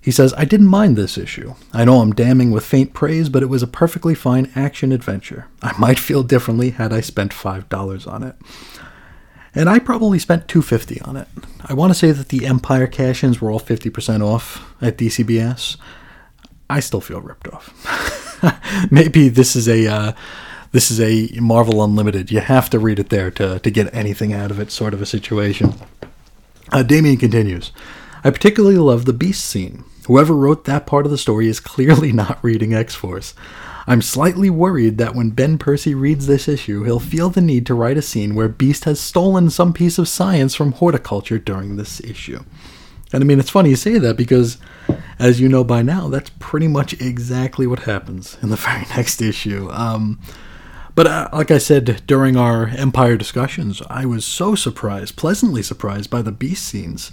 He 0.00 0.10
says, 0.10 0.32
I 0.36 0.44
didn't 0.44 0.68
mind 0.68 0.96
this 0.96 1.18
issue. 1.18 1.54
I 1.72 1.84
know 1.84 2.00
I'm 2.00 2.14
damning 2.14 2.52
with 2.52 2.64
faint 2.64 2.94
praise, 2.94 3.28
but 3.28 3.42
it 3.42 3.50
was 3.50 3.62
a 3.62 3.66
perfectly 3.66 4.14
fine 4.14 4.50
action 4.54 4.92
adventure. 4.92 5.48
I 5.60 5.76
might 5.78 5.98
feel 5.98 6.22
differently 6.22 6.70
had 6.70 6.92
I 6.92 7.00
spent 7.00 7.32
$5 7.32 8.10
on 8.10 8.22
it. 8.22 8.36
And 9.54 9.68
I 9.68 9.78
probably 9.78 10.18
spent 10.18 10.48
250 10.48 11.00
on 11.02 11.16
it. 11.16 11.28
I 11.66 11.74
want 11.74 11.90
to 11.90 11.98
say 11.98 12.12
that 12.12 12.28
the 12.28 12.40
Empyre 12.40 12.90
cash-ins 12.90 13.40
were 13.40 13.50
all 13.50 13.60
50% 13.60 14.24
off 14.24 14.74
at 14.80 14.96
DCBS. 14.96 15.76
I 16.70 16.80
still 16.80 17.00
feel 17.00 17.20
ripped 17.20 17.48
off. 17.48 18.88
Maybe 18.90 19.28
this 19.28 19.56
is 19.56 19.68
a 19.68 19.86
uh, 19.86 20.12
this 20.72 20.90
is 20.90 21.00
a 21.00 21.38
Marvel 21.40 21.82
Unlimited. 21.82 22.30
You 22.30 22.40
have 22.40 22.70
to 22.70 22.78
read 22.78 22.98
it 22.98 23.08
there 23.08 23.30
to 23.32 23.58
to 23.58 23.70
get 23.70 23.94
anything 23.94 24.32
out 24.32 24.50
of 24.50 24.60
it, 24.60 24.70
sort 24.70 24.94
of 24.94 25.02
a 25.02 25.06
situation. 25.06 25.74
Uh, 26.72 26.82
Damien 26.82 27.16
continues. 27.16 27.72
I 28.22 28.30
particularly 28.30 28.76
love 28.78 29.04
the 29.04 29.12
Beast 29.12 29.44
scene. 29.44 29.84
Whoever 30.06 30.34
wrote 30.34 30.64
that 30.64 30.86
part 30.86 31.06
of 31.06 31.10
the 31.10 31.18
story 31.18 31.48
is 31.48 31.60
clearly 31.60 32.12
not 32.24 32.42
reading 32.42 32.74
X 32.74 32.94
Force. 32.94 33.34
I'm 33.86 34.02
slightly 34.02 34.50
worried 34.50 34.98
that 34.98 35.14
when 35.14 35.30
Ben 35.30 35.58
Percy 35.58 35.94
reads 35.94 36.26
this 36.26 36.46
issue, 36.46 36.84
he'll 36.84 37.00
feel 37.00 37.30
the 37.30 37.40
need 37.40 37.66
to 37.66 37.74
write 37.74 37.96
a 37.96 38.02
scene 38.02 38.34
where 38.34 38.48
Beast 38.48 38.84
has 38.84 39.00
stolen 39.00 39.50
some 39.50 39.72
piece 39.72 39.98
of 39.98 40.06
science 40.08 40.54
from 40.54 40.72
horticulture 40.72 41.38
during 41.38 41.76
this 41.76 41.98
issue. 42.00 42.44
And 43.12 43.24
I 43.24 43.26
mean, 43.26 43.40
it's 43.40 43.50
funny 43.50 43.70
you 43.70 43.76
say 43.76 43.98
that 43.98 44.16
because, 44.16 44.58
as 45.18 45.40
you 45.40 45.48
know 45.48 45.64
by 45.64 45.82
now, 45.82 46.08
that's 46.08 46.30
pretty 46.38 46.68
much 46.68 47.00
exactly 47.00 47.66
what 47.66 47.80
happens 47.80 48.36
in 48.42 48.50
the 48.50 48.56
very 48.68 48.82
next 48.96 49.20
issue. 49.20 49.68
Um, 49.72 50.20
but 51.00 51.06
uh, 51.06 51.30
like 51.32 51.50
I 51.50 51.56
said 51.56 52.02
during 52.06 52.36
our 52.36 52.66
Empyre 52.66 53.16
discussions, 53.16 53.80
I 53.88 54.04
was 54.04 54.22
so 54.22 54.54
surprised, 54.54 55.16
pleasantly 55.16 55.62
surprised 55.62 56.10
by 56.10 56.20
the 56.20 56.30
Beast 56.30 56.62
scenes 56.62 57.10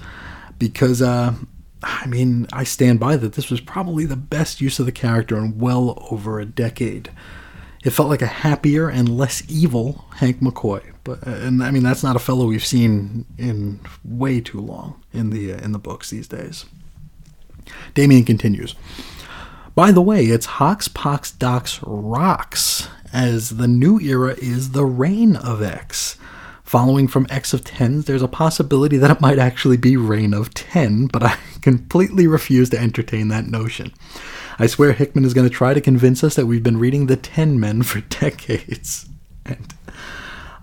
because 0.59 1.01
uh, 1.01 1.35
I 1.81 2.05
mean, 2.05 2.47
I 2.51 2.65
stand 2.65 2.99
by 2.99 3.15
that 3.15 3.31
this 3.35 3.49
was 3.49 3.61
probably 3.61 4.05
the 4.05 4.17
best 4.17 4.59
use 4.59 4.79
of 4.79 4.87
the 4.87 4.91
character 4.91 5.37
in 5.37 5.57
well 5.57 6.05
over 6.11 6.37
a 6.37 6.45
decade. 6.45 7.11
It 7.81 7.91
felt 7.91 8.09
like 8.09 8.21
a 8.21 8.27
happier 8.27 8.89
and 8.89 9.17
less 9.17 9.41
evil 9.47 10.03
Hank 10.15 10.41
McCoy, 10.41 10.83
but 11.05 11.25
uh, 11.25 11.31
and 11.31 11.63
I 11.63 11.71
mean 11.71 11.83
that's 11.83 12.03
not 12.03 12.17
a 12.17 12.19
fellow 12.19 12.47
we've 12.47 12.65
seen 12.65 13.25
in 13.37 13.79
way 14.03 14.41
too 14.41 14.59
long 14.59 15.01
in 15.13 15.29
the 15.29 15.53
uh, 15.53 15.59
in 15.59 15.71
the 15.71 15.79
books 15.79 16.09
these 16.09 16.27
days. 16.27 16.65
Damien 17.93 18.25
continues. 18.25 18.75
By 19.77 19.91
the 19.91 20.01
way, 20.01 20.25
it's 20.25 20.47
Hox 20.47 20.87
Pox 20.87 21.31
Dox 21.31 21.77
Rox, 21.81 22.89
as 23.13 23.51
the 23.57 23.67
new 23.67 23.99
era 23.99 24.35
is 24.41 24.71
the 24.71 24.85
reign 24.85 25.35
of 25.35 25.61
X. 25.61 26.17
Following 26.63 27.07
from 27.07 27.27
X 27.29 27.53
of 27.53 27.63
10s, 27.63 28.05
there's 28.05 28.21
a 28.21 28.27
possibility 28.27 28.97
that 28.97 29.09
it 29.09 29.21
might 29.21 29.39
actually 29.39 29.77
be 29.77 29.95
Reign 29.95 30.33
of 30.33 30.53
10, 30.53 31.07
but 31.07 31.23
I 31.23 31.37
completely 31.61 32.27
refuse 32.27 32.69
to 32.71 32.79
entertain 32.79 33.29
that 33.29 33.47
notion. 33.47 33.93
I 34.59 34.67
swear 34.67 34.91
Hickman 34.91 35.23
is 35.23 35.33
going 35.33 35.47
to 35.47 35.53
try 35.53 35.73
to 35.73 35.79
convince 35.79 36.23
us 36.23 36.35
that 36.35 36.45
we've 36.45 36.63
been 36.63 36.77
reading 36.77 37.05
the 37.05 37.15
10 37.15 37.59
men 37.59 37.83
for 37.83 38.01
decades. 38.09 39.07
And 39.45 39.73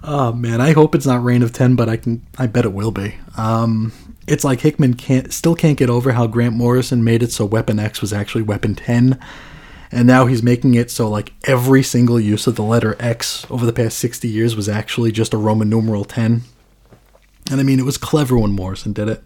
oh 0.02 0.32
man, 0.34 0.60
I 0.60 0.72
hope 0.72 0.94
it's 0.94 1.06
not 1.06 1.24
Reign 1.24 1.42
of 1.42 1.52
10, 1.52 1.74
but 1.74 1.88
I 1.88 1.96
can 1.96 2.26
I 2.38 2.48
bet 2.48 2.66
it 2.66 2.74
will 2.74 2.90
be. 2.90 3.14
Um, 3.38 3.92
it's 4.26 4.44
like 4.44 4.60
Hickman 4.60 4.94
can't 4.94 5.32
still 5.32 5.54
can't 5.54 5.78
get 5.78 5.88
over 5.88 6.12
how 6.12 6.26
Grant 6.26 6.54
Morrison 6.54 7.02
made 7.02 7.22
it 7.22 7.32
so 7.32 7.46
Weapon 7.46 7.78
X 7.78 8.00
was 8.00 8.12
actually 8.12 8.42
Weapon 8.42 8.74
10 8.74 9.18
and 9.94 10.08
now 10.08 10.26
he's 10.26 10.42
making 10.42 10.74
it 10.74 10.90
so 10.90 11.08
like 11.08 11.32
every 11.44 11.84
single 11.84 12.18
use 12.18 12.48
of 12.48 12.56
the 12.56 12.64
letter 12.64 12.96
X 12.98 13.46
over 13.48 13.64
the 13.64 13.72
past 13.72 13.96
60 13.98 14.26
years 14.26 14.56
was 14.56 14.68
actually 14.68 15.12
just 15.12 15.32
a 15.32 15.38
Roman 15.38 15.70
numeral 15.70 16.04
10. 16.04 16.42
And 17.48 17.60
I 17.60 17.62
mean, 17.62 17.78
it 17.78 17.84
was 17.84 17.96
clever 17.96 18.36
when 18.36 18.50
Morrison 18.50 18.92
did 18.92 19.08
it. 19.08 19.22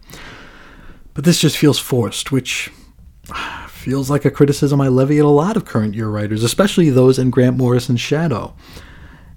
But 1.15 1.25
this 1.25 1.41
just 1.41 1.57
feels 1.57 1.79
forced, 1.79 2.31
which 2.31 2.71
feels 3.69 4.11
like 4.11 4.27
a 4.27 4.31
criticism 4.31 4.79
I 4.79 4.89
levy 4.89 5.19
at 5.19 5.25
a 5.25 5.29
lot 5.29 5.57
of 5.57 5.65
current 5.65 5.95
year 5.95 6.09
writers, 6.09 6.45
especially 6.45 6.91
those 6.91 7.19
in 7.19 7.31
Grant 7.31 7.57
Morrison's 7.57 8.03
shadow. 8.03 8.55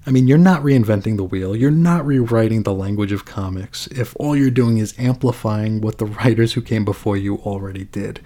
I 0.06 0.10
mean, 0.10 0.28
you're 0.28 0.36
not 0.36 0.62
reinventing 0.62 1.16
the 1.16 1.24
wheel. 1.24 1.56
You're 1.56 1.70
not 1.70 2.04
rewriting 2.04 2.64
the 2.64 2.74
language 2.74 3.12
of 3.12 3.24
comics 3.24 3.86
if 3.86 4.14
all 4.18 4.36
you're 4.36 4.50
doing 4.50 4.76
is 4.76 4.94
amplifying 4.98 5.80
what 5.80 5.96
the 5.96 6.06
writers 6.20 6.52
who 6.52 6.60
came 6.60 6.84
before 6.84 7.16
you 7.16 7.36
already 7.36 7.84
did. 7.84 8.20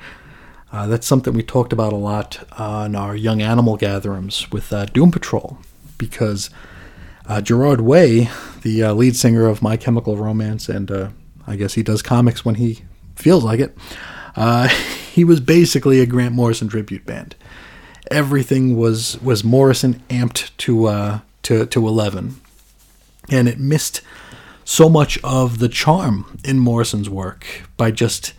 Uh, 0.73 0.87
that's 0.87 1.07
something 1.07 1.33
we 1.33 1.43
talked 1.43 1.73
about 1.73 1.93
a 1.93 1.97
lot 1.97 2.45
on 2.59 2.97
our 2.97 3.15
Young 3.15 3.41
Animal 3.41 3.77
gatherings 3.77 4.51
with 4.51 4.73
uh, 4.73 4.85
Doom 4.87 5.13
Patrol, 5.13 5.59
because 5.97 6.51
uh, 7.29 7.41
Gerard 7.41 7.81
Way, 7.81 8.29
the 8.63 8.83
uh, 8.83 8.93
lead 8.93 9.17
singer 9.17 9.47
of 9.47 9.63
My 9.63 9.77
Chemical 9.77 10.17
Romance, 10.17 10.69
and 10.69 10.91
uh, 10.91 11.09
I 11.47 11.57
guess 11.57 11.75
he 11.75 11.83
does 11.83 12.03
comics 12.03 12.45
when 12.45 12.57
he 12.57 12.83
feels 13.15 13.45
like 13.45 13.61
it, 13.61 13.77
uh, 14.35 14.69
he 15.13 15.25
was 15.25 15.41
basically 15.41 16.01
a 16.01 16.07
Grant 16.07 16.35
Morrison 16.35 16.69
tribute 16.69 17.07
band. 17.07 17.37
Everything 18.11 18.77
was 18.77 19.21
was 19.23 19.43
Morrison 19.45 20.03
amped 20.09 20.51
to 20.59 21.21
to 21.43 21.67
to 21.67 21.89
eleven, 21.89 22.41
and 23.31 23.49
it 23.49 23.59
missed 23.59 24.01
so 24.65 24.89
much 24.89 25.19
of 25.23 25.59
the 25.59 25.69
charm 25.69 26.39
in 26.45 26.59
Morrison's 26.59 27.09
work 27.09 27.47
by 27.77 27.91
just 27.91 28.33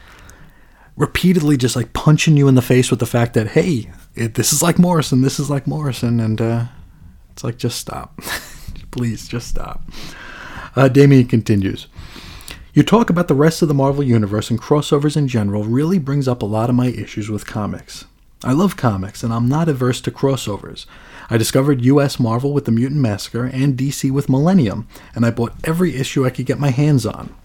repeatedly 0.98 1.56
just 1.56 1.76
like 1.76 1.94
punching 1.94 2.36
you 2.36 2.48
in 2.48 2.56
the 2.56 2.62
face 2.62 2.90
with 2.90 3.00
the 3.00 3.06
fact 3.06 3.34
that 3.36 3.50
hey, 3.50 3.90
it, 4.16 4.34
this 4.34 4.52
is 4.52 4.62
like 4.62 4.80
Morrison, 4.80 5.22
this 5.22 5.40
is 5.40 5.50
like 5.50 5.68
Morrison, 5.68 6.20
and 6.20 6.42
uh, 6.42 6.66
it's 7.32 7.44
like 7.44 7.58
just 7.58 7.80
stop, 7.80 8.18
please, 8.92 9.28
just 9.28 9.48
stop. 9.48 9.84
Uh, 10.76 10.88
Damien 10.88 11.28
continues. 11.28 11.88
You 12.74 12.84
talk 12.84 13.10
about 13.10 13.28
the 13.28 13.34
rest 13.34 13.62
of 13.62 13.68
the 13.68 13.74
Marvel 13.74 14.04
Universe 14.04 14.52
and 14.52 14.62
crossovers 14.62 15.18
in 15.18 15.28
general 15.28 15.64
really 15.64 15.98
brings 15.98 16.28
up 16.28 16.42
a 16.42 16.46
lot 16.46 16.70
of 16.70 16.76
my 16.76 16.88
issues 16.88 17.30
with 17.30 17.48
comics. 17.48 18.06
I 18.44 18.54
love 18.54 18.78
comics, 18.78 19.24
and 19.24 19.34
I'm 19.34 19.50
not 19.50 19.68
averse 19.68 20.00
to 20.02 20.12
crossovers. 20.12 20.86
I 21.30 21.38
discovered 21.38 21.84
US 21.84 22.20
Marvel 22.20 22.54
with 22.54 22.66
the 22.66 22.72
Mutant 22.72 23.02
Massacre 23.02 23.46
and 23.46 23.76
DC 23.76 24.12
with 24.12 24.30
Millennium, 24.30 24.88
and 25.16 25.26
I 25.26 25.32
bought 25.32 25.56
every 25.64 25.96
issue 25.96 26.24
I 26.26 26.30
could 26.30 26.46
get 26.46 26.60
my 26.60 26.70
hands 26.70 27.06
on. 27.06 27.36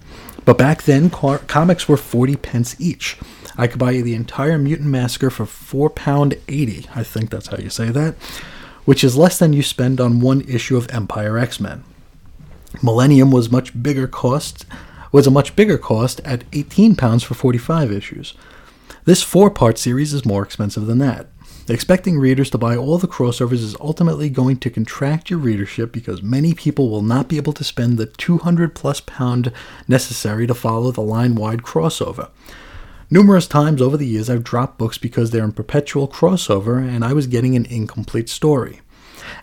But 0.44 0.58
back 0.58 0.82
then, 0.82 1.08
car- 1.08 1.38
comics 1.38 1.88
were 1.88 1.96
40 1.96 2.36
pence 2.36 2.78
each. 2.78 3.16
I 3.56 3.66
could 3.66 3.78
buy 3.78 3.92
you 3.92 4.02
the 4.02 4.14
entire 4.14 4.58
Mutant 4.58 4.88
Massacre 4.88 5.30
for 5.30 5.44
£4.80, 5.44 6.96
I 6.96 7.02
think 7.02 7.30
that's 7.30 7.48
how 7.48 7.58
you 7.58 7.70
say 7.70 7.90
that, 7.90 8.14
which 8.84 9.04
is 9.04 9.16
less 9.16 9.38
than 9.38 9.52
you 9.52 9.62
spend 9.62 10.00
on 10.00 10.20
one 10.20 10.40
issue 10.42 10.76
of 10.76 10.86
Empyre 10.88 11.40
X 11.40 11.60
Men. 11.60 11.84
Millennium 12.82 13.30
was 13.30 13.50
much 13.50 13.80
bigger 13.82 14.08
cost 14.08 14.64
was 15.12 15.26
a 15.26 15.30
much 15.30 15.54
bigger 15.54 15.78
cost 15.78 16.20
at 16.24 16.44
18 16.52 16.96
pounds 16.96 17.22
for 17.22 17.34
45 17.34 17.92
issues. 17.92 18.34
This 19.04 19.22
four-part 19.22 19.78
series 19.78 20.14
is 20.14 20.24
more 20.24 20.42
expensive 20.42 20.86
than 20.86 20.98
that. 20.98 21.26
Expecting 21.68 22.18
readers 22.18 22.50
to 22.50 22.58
buy 22.58 22.74
all 22.74 22.98
the 22.98 23.06
crossovers 23.06 23.62
is 23.62 23.76
ultimately 23.78 24.28
going 24.28 24.56
to 24.58 24.70
contract 24.70 25.30
your 25.30 25.38
readership 25.38 25.92
because 25.92 26.22
many 26.22 26.54
people 26.54 26.90
will 26.90 27.02
not 27.02 27.28
be 27.28 27.36
able 27.36 27.52
to 27.52 27.62
spend 27.62 27.98
the 27.98 28.06
200 28.06 28.74
plus 28.74 29.00
pound 29.00 29.52
necessary 29.86 30.46
to 30.46 30.54
follow 30.54 30.90
the 30.90 31.02
line 31.02 31.34
wide 31.34 31.62
crossover. 31.62 32.30
Numerous 33.12 33.46
times 33.46 33.82
over 33.82 33.98
the 33.98 34.06
years, 34.06 34.30
I've 34.30 34.42
dropped 34.42 34.78
books 34.78 34.96
because 34.96 35.30
they're 35.32 35.44
in 35.44 35.52
perpetual 35.52 36.08
crossover 36.08 36.78
and 36.78 37.04
I 37.04 37.12
was 37.12 37.26
getting 37.26 37.54
an 37.54 37.66
incomplete 37.66 38.30
story. 38.30 38.80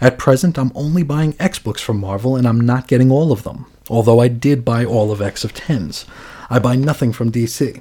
At 0.02 0.18
present, 0.18 0.58
I'm 0.58 0.72
only 0.74 1.04
buying 1.04 1.36
X 1.40 1.60
books 1.60 1.80
from 1.80 2.00
Marvel 2.00 2.36
and 2.36 2.48
I'm 2.48 2.60
not 2.60 2.88
getting 2.88 3.12
all 3.12 3.32
of 3.32 3.44
them, 3.44 3.68
although 3.88 4.22
I 4.22 4.28
did 4.28 4.66
buy 4.66 4.84
all 4.84 5.12
of 5.12 5.22
X 5.22 5.44
of 5.44 5.54
10s. 5.54 6.06
I 6.50 6.58
buy 6.58 6.78
nothing 6.78 7.14
from 7.14 7.32
DC. 7.32 7.80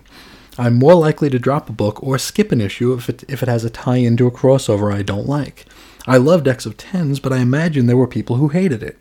I'm 0.59 0.74
more 0.74 0.94
likely 0.94 1.31
to 1.31 1.38
drop 1.38 1.70
a 1.70 1.72
book 1.72 2.03
or 2.03 2.18
skip 2.18 2.53
an 2.53 2.61
issue 2.61 2.92
if 2.92 3.09
it, 3.09 3.24
if 3.27 3.42
it 3.42 3.48
has 3.48 3.64
a 3.64 3.70
tie 3.70 3.96
into 3.96 4.27
a 4.27 4.31
crossover 4.31 4.92
I 4.92 5.01
don't 5.01 5.27
like. 5.27 5.64
I 6.07 6.18
loved 6.18 6.46
X 6.46 6.66
of 6.66 6.77
10s, 6.77 7.22
but 7.22 7.33
I 7.33 7.38
imagine 7.38 7.87
there 7.87 7.96
were 7.96 8.07
people 8.07 8.37
who 8.37 8.48
hated 8.48 8.83
it. 8.83 9.01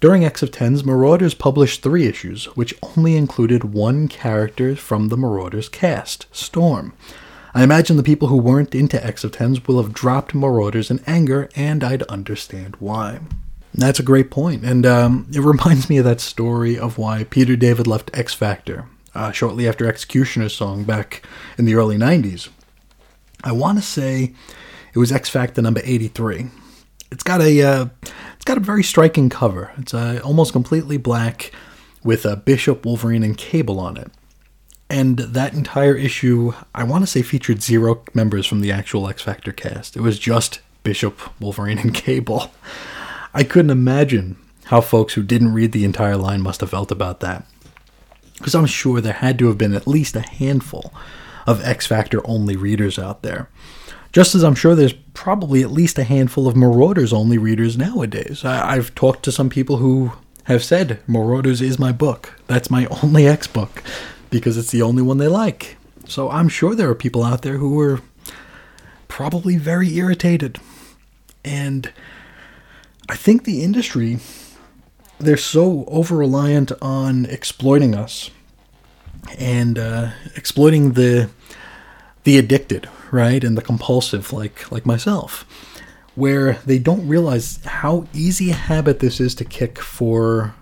During 0.00 0.24
X 0.24 0.42
of 0.42 0.50
Tens, 0.50 0.84
Marauders 0.84 1.34
published 1.34 1.82
three 1.82 2.06
issues, 2.06 2.44
which 2.56 2.74
only 2.82 3.16
included 3.16 3.64
one 3.64 4.08
character 4.08 4.76
from 4.76 5.08
the 5.08 5.16
Marauders 5.16 5.68
cast, 5.68 6.26
Storm. 6.30 6.92
I 7.54 7.62
imagine 7.62 7.96
the 7.96 8.02
people 8.02 8.28
who 8.28 8.36
weren't 8.36 8.74
into 8.74 9.04
X 9.04 9.24
of 9.24 9.32
Tens 9.32 9.64
will 9.66 9.80
have 9.80 9.94
dropped 9.94 10.34
Marauders 10.34 10.90
in 10.90 11.00
anger, 11.06 11.48
and 11.54 11.84
I'd 11.84 12.02
understand 12.04 12.76
why. 12.80 13.20
That's 13.72 14.00
a 14.00 14.04
great 14.04 14.30
point, 14.30 14.64
and 14.64 14.84
um, 14.84 15.28
it 15.32 15.40
reminds 15.40 15.88
me 15.88 15.98
of 15.98 16.04
that 16.04 16.20
story 16.20 16.78
of 16.78 16.98
why 16.98 17.24
Peter 17.24 17.56
David 17.56 17.86
left 17.86 18.10
X 18.12 18.34
Factor 18.34 18.86
uh, 19.14 19.30
shortly 19.32 19.68
after 19.68 19.86
X-Cutioner's 19.86 20.54
song 20.54 20.84
back 20.84 21.22
in 21.56 21.64
the 21.64 21.74
early 21.74 21.96
90s. 21.96 22.48
I 23.42 23.52
want 23.52 23.78
to 23.78 23.84
say 23.84 24.34
it 24.92 24.98
was 24.98 25.12
X 25.12 25.28
Factor 25.28 25.62
number 25.62 25.80
83. 25.84 26.48
It's 27.14 27.22
got 27.22 27.40
a 27.40 27.62
uh, 27.62 27.86
it's 28.34 28.44
got 28.44 28.56
a 28.56 28.60
very 28.60 28.82
striking 28.82 29.28
cover. 29.28 29.70
It's 29.78 29.94
uh, 29.94 30.20
almost 30.24 30.52
completely 30.52 30.96
black 30.96 31.52
with 32.02 32.26
a 32.26 32.34
Bishop, 32.34 32.84
Wolverine, 32.84 33.22
and 33.22 33.38
Cable 33.38 33.78
on 33.78 33.96
it. 33.96 34.10
And 34.90 35.18
that 35.18 35.54
entire 35.54 35.94
issue, 35.94 36.52
I 36.74 36.82
want 36.82 37.04
to 37.04 37.06
say, 37.06 37.22
featured 37.22 37.62
zero 37.62 38.02
members 38.14 38.46
from 38.46 38.60
the 38.60 38.72
actual 38.72 39.08
X 39.08 39.22
Factor 39.22 39.52
cast. 39.52 39.96
It 39.96 40.00
was 40.00 40.18
just 40.18 40.58
Bishop, 40.82 41.20
Wolverine, 41.40 41.78
and 41.78 41.94
Cable. 41.94 42.50
I 43.32 43.44
couldn't 43.44 43.70
imagine 43.70 44.36
how 44.64 44.80
folks 44.80 45.14
who 45.14 45.22
didn't 45.22 45.54
read 45.54 45.70
the 45.70 45.84
entire 45.84 46.16
line 46.16 46.42
must 46.42 46.62
have 46.62 46.70
felt 46.70 46.90
about 46.90 47.20
that. 47.20 47.46
Because 48.38 48.56
I'm 48.56 48.66
sure 48.66 49.00
there 49.00 49.12
had 49.12 49.38
to 49.38 49.46
have 49.46 49.56
been 49.56 49.74
at 49.74 49.86
least 49.86 50.16
a 50.16 50.20
handful 50.20 50.92
of 51.46 51.64
X 51.64 51.86
Factor 51.86 52.26
only 52.26 52.56
readers 52.56 52.98
out 52.98 53.22
there. 53.22 53.48
Just 54.14 54.36
as 54.36 54.44
I'm 54.44 54.54
sure 54.54 54.76
there's 54.76 54.92
probably 54.92 55.64
at 55.64 55.72
least 55.72 55.98
a 55.98 56.04
handful 56.04 56.46
of 56.46 56.54
Marauders 56.54 57.12
only 57.12 57.36
readers 57.36 57.76
nowadays. 57.76 58.44
I- 58.44 58.76
have 58.76 58.94
talked 58.94 59.24
to 59.24 59.32
some 59.32 59.50
people 59.50 59.78
who 59.78 60.12
have 60.44 60.62
said 60.62 61.00
Marauders 61.08 61.60
is 61.60 61.80
my 61.80 61.90
book. 61.90 62.32
That's 62.46 62.70
my 62.70 62.86
only 63.02 63.26
X 63.26 63.48
book 63.48 63.82
because 64.30 64.56
it's 64.56 64.70
the 64.70 64.82
only 64.82 65.02
one 65.02 65.18
they 65.18 65.26
like. 65.26 65.76
So 66.06 66.30
I'm 66.30 66.48
sure 66.48 66.76
there 66.76 66.88
are 66.88 66.94
people 66.94 67.24
out 67.24 67.42
there 67.42 67.56
who 67.56 67.80
are 67.80 68.02
probably 69.08 69.56
very 69.56 69.92
irritated. 69.96 70.60
And 71.44 71.92
I 73.08 73.16
think 73.16 73.42
the 73.42 73.64
industry 73.64 74.18
they're 75.18 75.36
so 75.36 75.84
over 75.88 76.16
reliant 76.16 76.70
on 76.80 77.26
exploiting 77.26 77.96
us 77.96 78.30
and 79.38 79.76
uh, 79.76 80.10
exploiting 80.36 80.92
the 80.92 81.30
the 82.24 82.38
addicted 82.38 82.88
right? 83.14 83.44
And 83.44 83.56
the 83.56 83.62
compulsive, 83.62 84.32
like 84.32 84.70
like 84.70 84.84
myself, 84.84 85.46
where 86.16 86.54
they 86.66 86.78
don't 86.78 87.06
realize 87.06 87.64
how 87.64 88.06
easy 88.12 88.50
a 88.50 88.54
habit 88.54 88.98
this 88.98 89.20
is 89.20 89.34
to 89.36 89.44
kick 89.44 89.78
for 89.78 90.54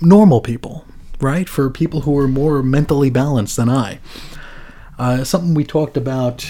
normal 0.00 0.42
people, 0.42 0.84
right? 1.20 1.48
For 1.48 1.70
people 1.70 2.02
who 2.02 2.16
are 2.18 2.28
more 2.28 2.62
mentally 2.62 3.08
balanced 3.08 3.56
than 3.56 3.70
I. 3.70 3.98
Uh, 4.98 5.24
something 5.24 5.54
we 5.54 5.64
talked 5.64 5.96
about 5.96 6.46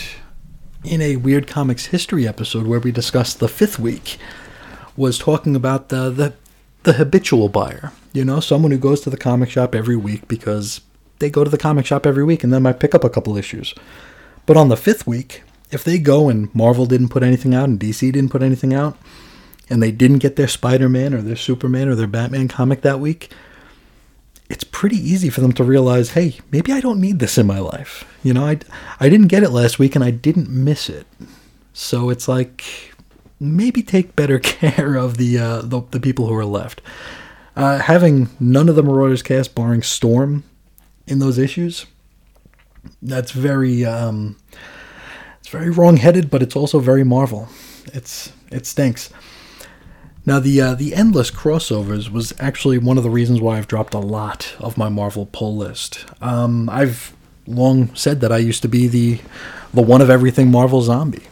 in 0.82 1.00
a 1.00 1.16
Weird 1.16 1.46
Comics 1.46 1.87
history 1.87 2.26
episode 2.26 2.66
where 2.66 2.80
we 2.80 2.92
discussed 2.92 3.38
the 3.38 3.48
fifth 3.48 3.78
week 3.78 4.18
was 4.96 5.16
talking 5.16 5.56
about 5.56 5.88
the, 5.88 6.10
the 6.10 6.34
the 6.82 6.94
habitual 6.94 7.48
buyer. 7.48 7.92
You 8.12 8.24
know, 8.24 8.40
someone 8.40 8.72
who 8.72 8.78
goes 8.78 9.00
to 9.02 9.10
the 9.10 9.16
comic 9.16 9.48
shop 9.48 9.74
every 9.76 9.96
week 9.96 10.26
because 10.26 10.80
they 11.20 11.30
go 11.30 11.44
to 11.44 11.50
the 11.50 11.56
comic 11.56 11.87
shop 11.87 12.04
every 12.04 12.24
week 12.24 12.42
and 12.42 12.52
then 12.52 12.64
might 12.64 12.80
pick 12.80 12.96
up 12.96 13.04
a 13.04 13.08
couple 13.08 13.37
issues. 13.37 13.74
But 14.46 14.57
on 14.57 14.68
the 14.68 14.76
fifth 14.76 15.07
week, 15.07 15.42
if 15.70 15.85
they 15.85 15.98
go 15.98 16.28
and 16.28 16.54
Marvel 16.54 16.87
didn't 16.87 17.09
put 17.09 17.22
anything 17.22 17.54
out 17.54 17.68
and 17.68 17.80
DC 17.80 18.12
didn't 18.12 18.30
put 18.30 18.42
anything 18.42 18.74
out, 18.74 18.96
and 19.70 19.83
they 19.83 19.90
didn't 19.90 20.18
get 20.18 20.37
their 20.37 20.48
Spider 20.48 20.88
Man 20.88 21.14
or 21.14 21.22
their 21.22 21.37
Superman 21.37 21.88
or 21.88 21.94
their 21.94 22.07
Batman 22.07 22.48
comic 22.48 22.83
that 22.83 23.00
week, 23.00 23.33
it's 24.50 24.64
pretty 24.64 24.96
easy 24.96 25.30
for 25.30 25.40
them 25.40 25.52
to 25.52 25.64
realize, 25.64 26.11
hey, 26.11 26.38
maybe 26.52 26.72
I 26.72 26.80
don't 26.80 27.00
need 27.00 27.18
this 27.18 27.38
in 27.38 27.46
my 27.46 27.59
life. 27.59 28.04
You 28.22 28.35
know, 28.35 28.44
I, 28.44 28.59
I 29.00 29.09
didn't 29.09 29.28
get 29.28 29.42
it 29.42 29.50
last 29.50 29.78
week 29.78 29.94
and 29.94 30.04
I 30.04 30.11
didn't 30.11 30.50
miss 30.50 30.90
it. 30.90 31.07
So 31.72 32.11
it's 32.11 32.28
like, 32.28 32.62
maybe 33.40 33.83
take 33.83 34.14
better 34.14 34.38
care 34.40 34.96
of 34.96 35.16
the, 35.16 35.38
uh, 35.38 35.62
the, 35.62 35.83
the 35.90 36.00
people 36.00 36.26
who 36.26 36.35
are 36.35 36.44
left. 36.44 36.83
Uh, 37.57 37.78
having 37.78 38.28
none 38.38 38.68
of 38.68 38.76
the 38.76 38.83
Marauders 38.83 39.22
cast, 39.22 39.54
barring 39.54 39.83
Storm, 39.83 40.44
in 41.07 41.18
those 41.18 41.38
issues, 41.38 41.87
that's 43.04 43.30
very 43.30 43.84
um, 43.84 44.36
it's 45.38 45.48
very 45.48 45.70
wrong-headed, 45.70 46.30
but 46.30 46.42
it's 46.42 46.56
also 46.56 46.80
very 46.80 47.04
Marvel. 47.04 47.48
It's 47.92 48.32
it 48.50 48.66
stinks. 48.66 49.10
Now 50.26 50.40
the 50.40 50.60
uh, 50.60 50.74
the 50.74 50.94
endless 50.94 51.30
crossovers 51.30 52.10
was 52.10 52.32
actually 52.40 52.78
one 52.78 52.96
of 52.96 53.04
the 53.04 53.10
reasons 53.10 53.40
why 53.40 53.58
I've 53.58 53.68
dropped 53.68 53.94
a 53.94 53.98
lot 53.98 54.54
of 54.58 54.78
my 54.78 54.88
Marvel 54.88 55.26
pull 55.30 55.56
list. 55.56 56.06
Um, 56.20 56.68
I've 56.70 57.14
long 57.46 57.94
said 57.94 58.20
that 58.22 58.32
I 58.32 58.38
used 58.38 58.62
to 58.62 58.68
be 58.68 58.88
the 58.88 59.20
the 59.72 59.82
one 59.82 60.00
of 60.00 60.08
everything 60.08 60.50
Marvel 60.50 60.80
zombie. 60.80 61.24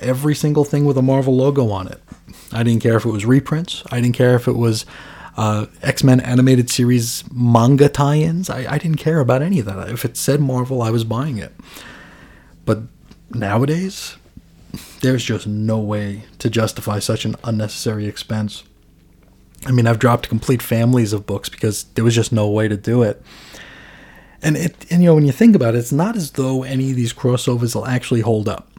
Every 0.00 0.34
single 0.34 0.64
thing 0.64 0.84
with 0.84 0.96
a 0.96 1.02
Marvel 1.02 1.36
logo 1.36 1.70
on 1.70 1.86
it. 1.86 2.00
I 2.52 2.62
didn't 2.62 2.82
care 2.82 2.96
if 2.96 3.04
it 3.04 3.10
was 3.10 3.24
reprints. 3.24 3.84
I 3.92 4.00
didn't 4.00 4.16
care 4.16 4.34
if 4.34 4.48
it 4.48 4.56
was 4.56 4.84
uh, 5.36 5.66
X 5.82 6.02
Men 6.04 6.20
animated 6.20 6.70
series 6.70 7.24
manga 7.32 7.88
tie 7.88 8.16
ins. 8.16 8.50
I, 8.50 8.74
I 8.74 8.78
didn't 8.78 8.98
care 8.98 9.20
about 9.20 9.42
any 9.42 9.60
of 9.60 9.66
that. 9.66 9.88
If 9.88 10.04
it 10.04 10.16
said 10.16 10.40
Marvel, 10.40 10.82
I 10.82 10.90
was 10.90 11.04
buying 11.04 11.38
it. 11.38 11.52
But 12.64 12.82
nowadays, 13.30 14.16
there's 15.00 15.24
just 15.24 15.46
no 15.46 15.78
way 15.78 16.24
to 16.38 16.50
justify 16.50 16.98
such 16.98 17.24
an 17.24 17.36
unnecessary 17.44 18.06
expense. 18.06 18.64
I 19.66 19.72
mean, 19.72 19.86
I've 19.86 19.98
dropped 19.98 20.28
complete 20.28 20.62
families 20.62 21.12
of 21.12 21.26
books 21.26 21.48
because 21.48 21.84
there 21.94 22.04
was 22.04 22.14
just 22.14 22.32
no 22.32 22.48
way 22.48 22.68
to 22.68 22.76
do 22.76 23.02
it. 23.02 23.22
And 24.42 24.56
it, 24.56 24.86
and 24.90 25.02
you 25.02 25.08
know, 25.08 25.14
when 25.14 25.26
you 25.26 25.32
think 25.32 25.54
about 25.54 25.74
it, 25.74 25.78
it's 25.78 25.92
not 25.92 26.16
as 26.16 26.32
though 26.32 26.62
any 26.62 26.90
of 26.90 26.96
these 26.96 27.12
crossovers 27.12 27.74
will 27.74 27.86
actually 27.86 28.22
hold 28.22 28.48
up, 28.48 28.70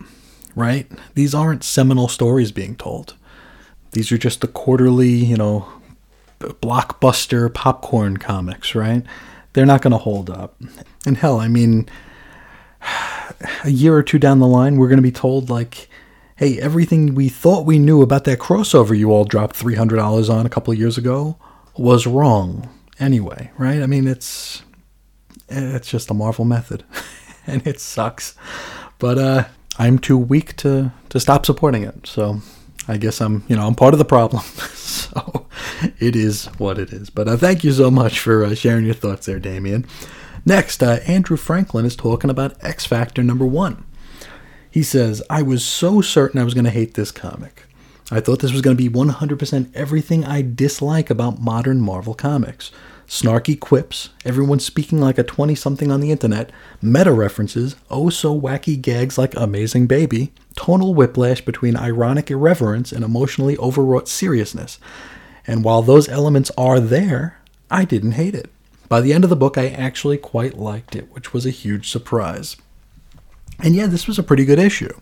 right? 0.56 0.90
These 1.14 1.36
aren't 1.36 1.64
seminal 1.64 2.08
stories 2.08 2.52
being 2.52 2.76
told. 2.76 3.16
These 3.92 4.12
are 4.12 4.18
just 4.18 4.42
the 4.42 4.48
quarterly, 4.48 5.10
you 5.10 5.38
know, 5.38 5.68
blockbuster 6.42 7.54
popcorn 7.54 8.18
comics, 8.18 8.76
right? 8.76 9.04
They're 9.54 9.66
not 9.66 9.82
going 9.82 9.92
to 9.92 9.98
hold 9.98 10.30
up. 10.30 10.56
And 11.06 11.18
hell, 11.18 11.40
I 11.40 11.48
mean, 11.48 11.90
a 13.64 13.70
year 13.70 13.96
or 13.96 14.04
two 14.04 14.20
down 14.20 14.40
the 14.40 14.48
line, 14.48 14.78
we're 14.78 14.88
going 14.88 14.98
to 14.98 15.04
be 15.04 15.12
told, 15.12 15.50
like, 15.50 15.90
hey, 16.36 16.60
everything 16.60 17.14
we 17.16 17.30
thought 17.30 17.66
we 17.66 17.80
knew 17.80 18.02
about 18.02 18.24
that 18.26 18.40
crossover 18.40 18.98
you 18.98 19.12
all 19.12 19.26
dropped 19.26 19.58
$300 19.58 20.30
on 20.30 20.46
a 20.46 20.50
couple 20.50 20.74
of 20.74 20.80
years 20.80 20.98
ago 20.98 21.38
was 21.78 22.08
wrong 22.08 22.70
anyway, 23.00 23.52
right? 23.58 23.82
I 23.82 23.86
mean, 23.86 24.08
it's 24.08 24.64
it's 25.50 25.90
just 25.90 26.10
a 26.10 26.14
Marvel 26.14 26.46
method. 26.46 26.84
and 27.48 27.66
it 27.66 27.80
sucks. 27.80 28.36
But 29.00 29.18
uh, 29.18 29.46
I'm 29.78 30.00
too 30.00 30.18
weak 30.18 30.56
to 30.58 30.92
to 31.10 31.20
stop 31.20 31.46
supporting 31.46 31.84
it. 31.84 32.08
So 32.08 32.42
I 32.88 32.98
guess 32.98 33.22
I'm 33.22 33.44
you 33.48 33.56
know 33.56 33.68
I'm 33.68 33.76
part 33.76 33.94
of 33.94 33.98
the 33.98 34.06
problem. 34.06 34.44
so 35.14 35.48
it 36.00 36.16
is 36.16 36.46
what 36.58 36.78
it 36.78 36.92
is. 36.92 37.10
But 37.10 37.28
uh, 37.28 37.38
thank 37.38 37.64
you 37.64 37.72
so 37.72 37.92
much 37.92 38.20
for 38.20 38.44
uh, 38.44 38.56
sharing 38.56 38.86
your 38.86 38.94
thoughts 38.94 39.26
there, 39.26 39.40
Damien. 39.40 39.86
Next, 40.46 40.82
uh, 40.82 41.00
Andrew 41.06 41.38
Franklin 41.38 41.86
is 41.86 41.96
talking 41.96 42.30
about 42.30 42.62
X 42.64 42.86
Factor 42.86 43.24
number 43.24 43.46
one. 43.46 43.86
He 44.70 44.84
says, 44.84 45.22
I 45.30 45.42
was 45.42 45.66
so 45.66 46.02
certain 46.02 46.40
I 46.40 46.44
was 46.44 46.54
going 46.54 46.66
to 46.66 46.72
hate 46.72 46.94
this 46.94 47.12
comic. 47.12 47.66
I 48.10 48.20
thought 48.20 48.40
this 48.40 48.52
was 48.52 48.62
going 48.62 48.76
to 48.76 48.90
be 48.90 48.90
100% 48.90 49.72
everything 49.74 50.26
I 50.26 50.42
dislike 50.42 51.10
about 51.10 51.42
modern 51.42 51.82
Marvel 51.82 52.14
comics. 52.14 52.72
Snarky 53.12 53.60
quips, 53.60 54.08
everyone 54.24 54.62
speaking 54.62 55.02
like 55.02 55.18
a 55.18 55.24
20 55.24 55.54
something 55.54 55.92
on 55.92 56.00
the 56.00 56.12
internet, 56.12 56.50
meta 56.82 57.12
references, 57.12 57.76
oh 57.90 58.10
so 58.10 58.40
wacky 58.40 58.82
gags 58.82 59.18
like 59.18 59.36
Amazing 59.36 59.86
Baby, 59.86 60.32
tonal 60.56 60.94
whiplash 60.94 61.42
between 61.42 61.76
ironic 61.76 62.32
irreverence 62.32 62.94
and 62.94 63.04
emotionally 63.04 63.58
overwrought 63.58 64.08
seriousness. 64.08 64.80
And 65.46 65.66
while 65.66 65.82
those 65.82 66.08
elements 66.08 66.52
are 66.58 66.80
there, 66.80 67.42
I 67.70 67.84
didn't 67.84 68.14
hate 68.14 68.34
it. 68.34 68.50
By 68.88 69.02
the 69.02 69.12
end 69.12 69.26
of 69.26 69.30
the 69.30 69.36
book, 69.36 69.58
I 69.58 69.68
actually 69.68 70.18
quite 70.18 70.58
liked 70.58 70.96
it, 70.96 71.12
which 71.12 71.34
was 71.34 71.46
a 71.46 71.50
huge 71.50 71.92
surprise. 71.92 72.56
And 73.60 73.76
yeah, 73.76 73.88
this 73.88 74.08
was 74.08 74.20
a 74.20 74.24
pretty 74.24 74.46
good 74.46 74.58
issue. 74.58 74.98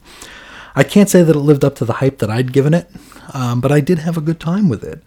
I 0.76 0.84
can't 0.84 1.10
say 1.10 1.22
that 1.22 1.36
it 1.36 1.40
lived 1.40 1.64
up 1.64 1.76
to 1.76 1.86
the 1.86 1.94
hype 1.94 2.18
that 2.18 2.32
I'd 2.32 2.54
given 2.54 2.74
it, 2.74 2.90
um, 3.36 3.62
but 3.62 3.72
I 3.72 3.82
did 3.82 4.00
have 4.00 4.18
a 4.18 4.22
good 4.22 4.40
time 4.40 4.68
with 4.68 4.84
it. 4.84 5.04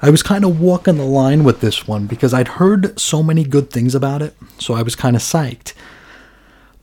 I 0.00 0.10
was 0.10 0.22
kind 0.22 0.44
of 0.44 0.60
walking 0.60 0.96
the 0.96 1.04
line 1.04 1.42
with 1.42 1.60
this 1.60 1.88
one 1.88 2.06
because 2.06 2.32
I'd 2.32 2.48
heard 2.48 2.98
so 2.98 3.22
many 3.22 3.44
good 3.44 3.70
things 3.70 3.94
about 3.94 4.22
it, 4.22 4.34
so 4.58 4.74
I 4.74 4.82
was 4.82 4.94
kind 4.94 5.16
of 5.16 5.22
psyched. 5.22 5.72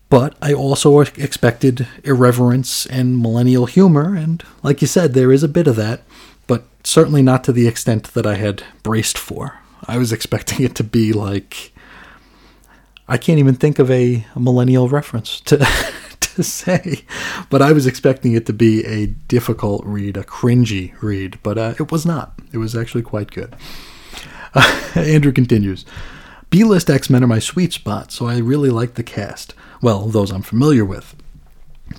But 0.09 0.35
I 0.41 0.53
also 0.53 0.99
expected 0.99 1.87
irreverence 2.03 2.85
and 2.85 3.19
millennial 3.21 3.65
humor, 3.65 4.15
and 4.15 4.43
like 4.63 4.81
you 4.81 4.87
said, 4.87 5.13
there 5.13 5.31
is 5.31 5.43
a 5.43 5.47
bit 5.47 5.67
of 5.67 5.75
that, 5.77 6.03
but 6.45 6.65
certainly 6.83 7.21
not 7.21 7.43
to 7.45 7.51
the 7.51 7.67
extent 7.67 8.13
that 8.13 8.25
I 8.25 8.35
had 8.35 8.63
braced 8.83 9.17
for. 9.17 9.59
I 9.87 9.97
was 9.97 10.11
expecting 10.13 10.65
it 10.65 10.75
to 10.75 10.83
be 10.83 11.13
like 11.13 11.71
I 13.07 13.17
can't 13.17 13.39
even 13.39 13.55
think 13.55 13.77
of 13.77 13.91
a, 13.91 14.25
millennial 14.35 14.89
reference 14.89 15.39
to 15.41 15.57
to 16.35 16.43
say, 16.43 17.03
but 17.49 17.61
I 17.61 17.71
was 17.71 17.87
expecting 17.87 18.33
it 18.33 18.45
to 18.45 18.53
be 18.53 18.85
a 18.85 19.07
difficult 19.07 19.83
read, 19.85 20.17
a 20.17 20.23
cringy 20.23 20.93
read, 21.01 21.39
but 21.43 21.57
uh, 21.57 21.73
it 21.79 21.91
was 21.91 22.05
not. 22.05 22.39
It 22.53 22.57
was 22.57 22.75
actually 22.75 23.03
quite 23.03 23.31
good. 23.31 23.55
Uh, 24.53 24.91
Andrew 24.95 25.31
continues. 25.31 25.85
B-list 26.49 26.89
X-Men 26.89 27.23
are 27.23 27.27
my 27.27 27.39
sweet 27.39 27.73
spot, 27.73 28.11
so 28.11 28.27
I 28.27 28.37
really 28.37 28.69
like 28.69 28.93
the 28.93 29.03
cast. 29.03 29.53
Well, 29.81 30.07
those 30.07 30.31
I'm 30.31 30.41
familiar 30.41 30.85
with. 30.85 31.15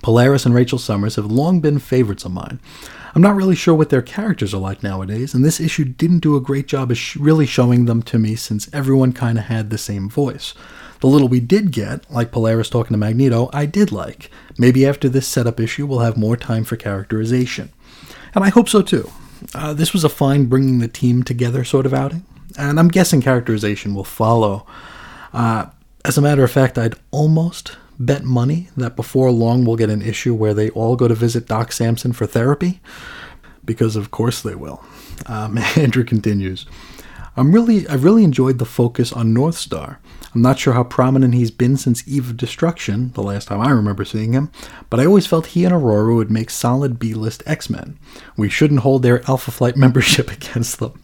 Polaris 0.01 0.45
and 0.45 0.55
Rachel 0.55 0.79
Summers 0.79 1.15
have 1.15 1.25
long 1.25 1.59
been 1.59 1.79
favorites 1.79 2.25
of 2.25 2.31
mine. 2.31 2.59
I'm 3.15 3.21
not 3.21 3.35
really 3.35 3.55
sure 3.55 3.73
what 3.73 3.89
their 3.89 4.01
characters 4.01 4.53
are 4.53 4.59
like 4.59 4.83
nowadays, 4.83 5.33
and 5.33 5.43
this 5.43 5.59
issue 5.59 5.85
didn't 5.85 6.19
do 6.19 6.35
a 6.35 6.41
great 6.41 6.67
job 6.67 6.91
of 6.91 6.97
sh- 6.97 7.15
really 7.15 7.45
showing 7.45 7.85
them 7.85 8.03
to 8.03 8.19
me 8.19 8.35
since 8.35 8.69
everyone 8.73 9.13
kind 9.13 9.37
of 9.37 9.45
had 9.45 9.69
the 9.69 9.77
same 9.77 10.09
voice. 10.09 10.53
The 10.99 11.07
little 11.07 11.27
we 11.27 11.39
did 11.39 11.71
get, 11.71 12.09
like 12.11 12.31
Polaris 12.31 12.69
talking 12.69 12.93
to 12.93 12.97
Magneto, 12.97 13.49
I 13.53 13.65
did 13.65 13.91
like. 13.91 14.31
Maybe 14.57 14.85
after 14.85 15.07
this 15.09 15.27
setup 15.27 15.59
issue, 15.59 15.85
we'll 15.85 15.99
have 15.99 16.17
more 16.17 16.37
time 16.37 16.63
for 16.63 16.75
characterization. 16.75 17.69
And 18.33 18.43
I 18.43 18.49
hope 18.49 18.69
so 18.69 18.81
too. 18.81 19.11
Uh, 19.53 19.73
this 19.73 19.93
was 19.93 20.03
a 20.03 20.09
fine 20.09 20.45
bringing 20.45 20.79
the 20.79 20.87
team 20.87 21.23
together 21.23 21.63
sort 21.63 21.85
of 21.85 21.93
outing, 21.93 22.25
and 22.57 22.79
I'm 22.79 22.87
guessing 22.87 23.21
characterization 23.21 23.93
will 23.93 24.03
follow. 24.03 24.65
Uh, 25.33 25.67
as 26.03 26.17
a 26.17 26.21
matter 26.21 26.43
of 26.43 26.51
fact, 26.51 26.77
I'd 26.77 26.95
almost 27.11 27.77
bet 27.99 28.23
money 28.23 28.69
that 28.77 28.95
before 28.95 29.31
long 29.31 29.65
we'll 29.65 29.75
get 29.75 29.89
an 29.89 30.01
issue 30.01 30.33
where 30.33 30.53
they 30.53 30.69
all 30.71 30.95
go 30.95 31.07
to 31.07 31.15
visit 31.15 31.47
Doc 31.47 31.71
Samson 31.71 32.13
for 32.13 32.25
therapy, 32.25 32.79
because 33.65 33.95
of 33.95 34.11
course 34.11 34.41
they 34.41 34.55
will. 34.55 34.83
Um, 35.25 35.57
Andrew 35.75 36.03
continues. 36.03 36.65
I'm 37.37 37.53
really, 37.53 37.87
I've 37.87 38.03
really 38.03 38.23
enjoyed 38.23 38.57
the 38.57 38.65
focus 38.65 39.13
on 39.13 39.33
Northstar. 39.33 39.97
I'm 40.33 40.41
not 40.41 40.57
sure 40.57 40.73
how 40.73 40.83
prominent 40.83 41.35
he's 41.35 41.51
been 41.51 41.77
since 41.77 42.07
Eve 42.07 42.31
of 42.31 42.37
Destruction, 42.37 43.11
the 43.13 43.21
last 43.21 43.47
time 43.47 43.61
I 43.61 43.69
remember 43.69 44.05
seeing 44.05 44.33
him, 44.33 44.51
but 44.89 44.99
I 44.99 45.05
always 45.05 45.27
felt 45.27 45.47
he 45.47 45.63
and 45.63 45.73
Aurora 45.73 46.15
would 46.15 46.31
make 46.31 46.49
solid 46.49 46.97
B-list 46.97 47.43
X-Men. 47.45 47.99
We 48.35 48.49
shouldn't 48.49 48.79
hold 48.79 49.03
their 49.03 49.27
Alpha 49.29 49.51
Flight 49.51 49.77
membership 49.77 50.31
against 50.31 50.79
them. 50.79 51.01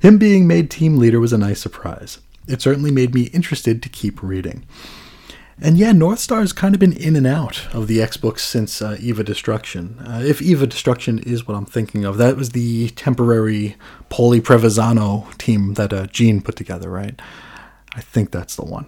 Him 0.00 0.16
being 0.16 0.46
made 0.46 0.70
team 0.70 0.96
leader 0.96 1.18
was 1.18 1.32
a 1.32 1.38
nice 1.38 1.60
surprise. 1.60 2.18
It 2.46 2.62
certainly 2.62 2.92
made 2.92 3.12
me 3.12 3.24
interested 3.24 3.82
to 3.82 3.88
keep 3.88 4.22
reading. 4.22 4.64
And 5.60 5.78
yeah, 5.78 5.92
Northstar 5.92 6.40
has 6.40 6.52
kind 6.52 6.74
of 6.74 6.80
been 6.80 6.92
in 6.92 7.14
and 7.14 7.26
out 7.26 7.72
of 7.72 7.86
the 7.86 8.02
X 8.02 8.16
books 8.16 8.42
since 8.42 8.82
uh, 8.82 8.96
Eve 9.00 9.20
of 9.20 9.26
Destruction. 9.26 9.98
Uh, 10.00 10.20
if 10.24 10.42
Eve 10.42 10.62
of 10.62 10.68
Destruction 10.68 11.20
is 11.20 11.46
what 11.46 11.56
I'm 11.56 11.64
thinking 11.64 12.04
of, 12.04 12.18
that 12.18 12.36
was 12.36 12.50
the 12.50 12.90
temporary 12.90 13.76
Poli 14.08 14.40
Previsano 14.40 15.36
team 15.38 15.74
that 15.74 15.92
uh, 15.92 16.06
Jean 16.06 16.42
put 16.42 16.56
together, 16.56 16.90
right? 16.90 17.20
I 17.94 18.00
think 18.00 18.32
that's 18.32 18.56
the 18.56 18.64
one. 18.64 18.86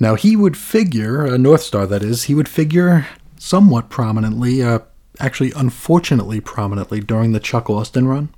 Now, 0.00 0.16
he 0.16 0.34
would 0.34 0.56
figure, 0.56 1.26
uh, 1.26 1.36
Northstar 1.36 1.88
that 1.88 2.02
is, 2.02 2.24
he 2.24 2.34
would 2.34 2.48
figure 2.48 3.06
somewhat 3.38 3.88
prominently, 3.88 4.62
uh, 4.62 4.80
actually, 5.20 5.52
unfortunately 5.54 6.40
prominently, 6.40 6.98
during 6.98 7.30
the 7.30 7.40
Chuck 7.40 7.70
Austen 7.70 8.08
run. 8.08 8.34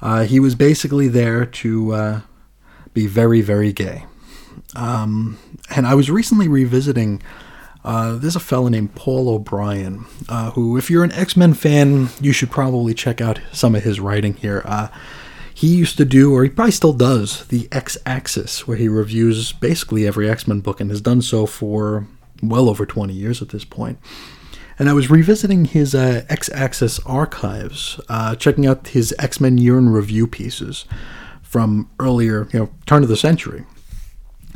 Uh, 0.00 0.22
he 0.22 0.38
was 0.38 0.54
basically 0.54 1.08
there 1.08 1.44
to 1.44 1.92
uh, 1.92 2.20
be 2.94 3.08
very, 3.08 3.40
very 3.40 3.72
gay. 3.72 4.04
Um, 4.74 5.38
and 5.74 5.86
I 5.86 5.94
was 5.94 6.10
recently 6.10 6.48
revisiting. 6.48 7.22
Uh, 7.84 8.16
there's 8.16 8.36
a 8.36 8.40
fellow 8.40 8.68
named 8.68 8.94
Paul 8.94 9.28
O'Brien, 9.28 10.04
uh, 10.28 10.50
who, 10.52 10.76
if 10.76 10.90
you're 10.90 11.04
an 11.04 11.12
X 11.12 11.36
Men 11.36 11.54
fan, 11.54 12.08
you 12.20 12.32
should 12.32 12.50
probably 12.50 12.94
check 12.94 13.20
out 13.20 13.40
some 13.52 13.74
of 13.74 13.84
his 13.84 14.00
writing 14.00 14.34
here. 14.34 14.62
Uh, 14.64 14.88
he 15.54 15.74
used 15.74 15.96
to 15.96 16.04
do, 16.04 16.32
or 16.32 16.44
he 16.44 16.50
probably 16.50 16.70
still 16.70 16.92
does, 16.92 17.46
the 17.48 17.68
X 17.72 17.98
Axis, 18.06 18.68
where 18.68 18.76
he 18.76 18.88
reviews 18.88 19.52
basically 19.52 20.06
every 20.06 20.30
X 20.30 20.46
Men 20.46 20.60
book 20.60 20.80
and 20.80 20.90
has 20.90 21.00
done 21.00 21.22
so 21.22 21.46
for 21.46 22.06
well 22.42 22.68
over 22.68 22.86
20 22.86 23.12
years 23.12 23.42
at 23.42 23.48
this 23.48 23.64
point. 23.64 23.98
And 24.78 24.88
I 24.88 24.92
was 24.92 25.10
revisiting 25.10 25.64
his 25.64 25.94
uh, 25.94 26.24
X 26.28 26.48
Axis 26.54 27.00
archives, 27.00 28.00
uh, 28.08 28.36
checking 28.36 28.66
out 28.66 28.88
his 28.88 29.12
X 29.18 29.40
Men 29.40 29.58
year 29.58 29.78
in 29.78 29.88
review 29.88 30.26
pieces 30.26 30.84
from 31.42 31.90
earlier, 31.98 32.46
you 32.52 32.60
know, 32.60 32.70
turn 32.86 33.02
of 33.02 33.08
the 33.08 33.16
century. 33.16 33.64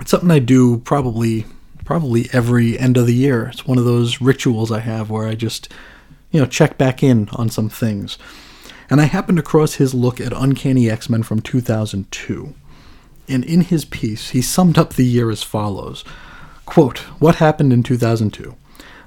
It's 0.02 0.10
something 0.10 0.32
I 0.32 0.40
do 0.40 0.78
probably 0.78 1.46
probably 1.84 2.28
every 2.32 2.76
end 2.76 2.96
of 2.96 3.06
the 3.06 3.14
year. 3.14 3.46
It's 3.46 3.68
one 3.68 3.78
of 3.78 3.84
those 3.84 4.20
rituals 4.20 4.72
I 4.72 4.80
have 4.80 5.10
where 5.10 5.28
I 5.28 5.36
just 5.36 5.72
you 6.32 6.40
know 6.40 6.46
check 6.46 6.76
back 6.76 7.04
in 7.04 7.28
on 7.34 7.48
some 7.48 7.68
things. 7.68 8.18
And 8.90 9.00
I 9.00 9.04
happened 9.04 9.38
across 9.38 9.74
his 9.74 9.94
look 9.94 10.20
at 10.20 10.32
Uncanny 10.32 10.90
X-Men 10.90 11.22
from 11.22 11.40
2002. 11.40 12.52
And 13.28 13.44
in 13.44 13.60
his 13.60 13.84
piece, 13.84 14.30
he 14.30 14.42
summed 14.42 14.76
up 14.76 14.94
the 14.94 15.06
year 15.06 15.30
as 15.30 15.44
follows. 15.44 16.04
Quote, 16.66 16.98
what 17.20 17.36
happened 17.36 17.72
in 17.72 17.84
2002? 17.84 18.56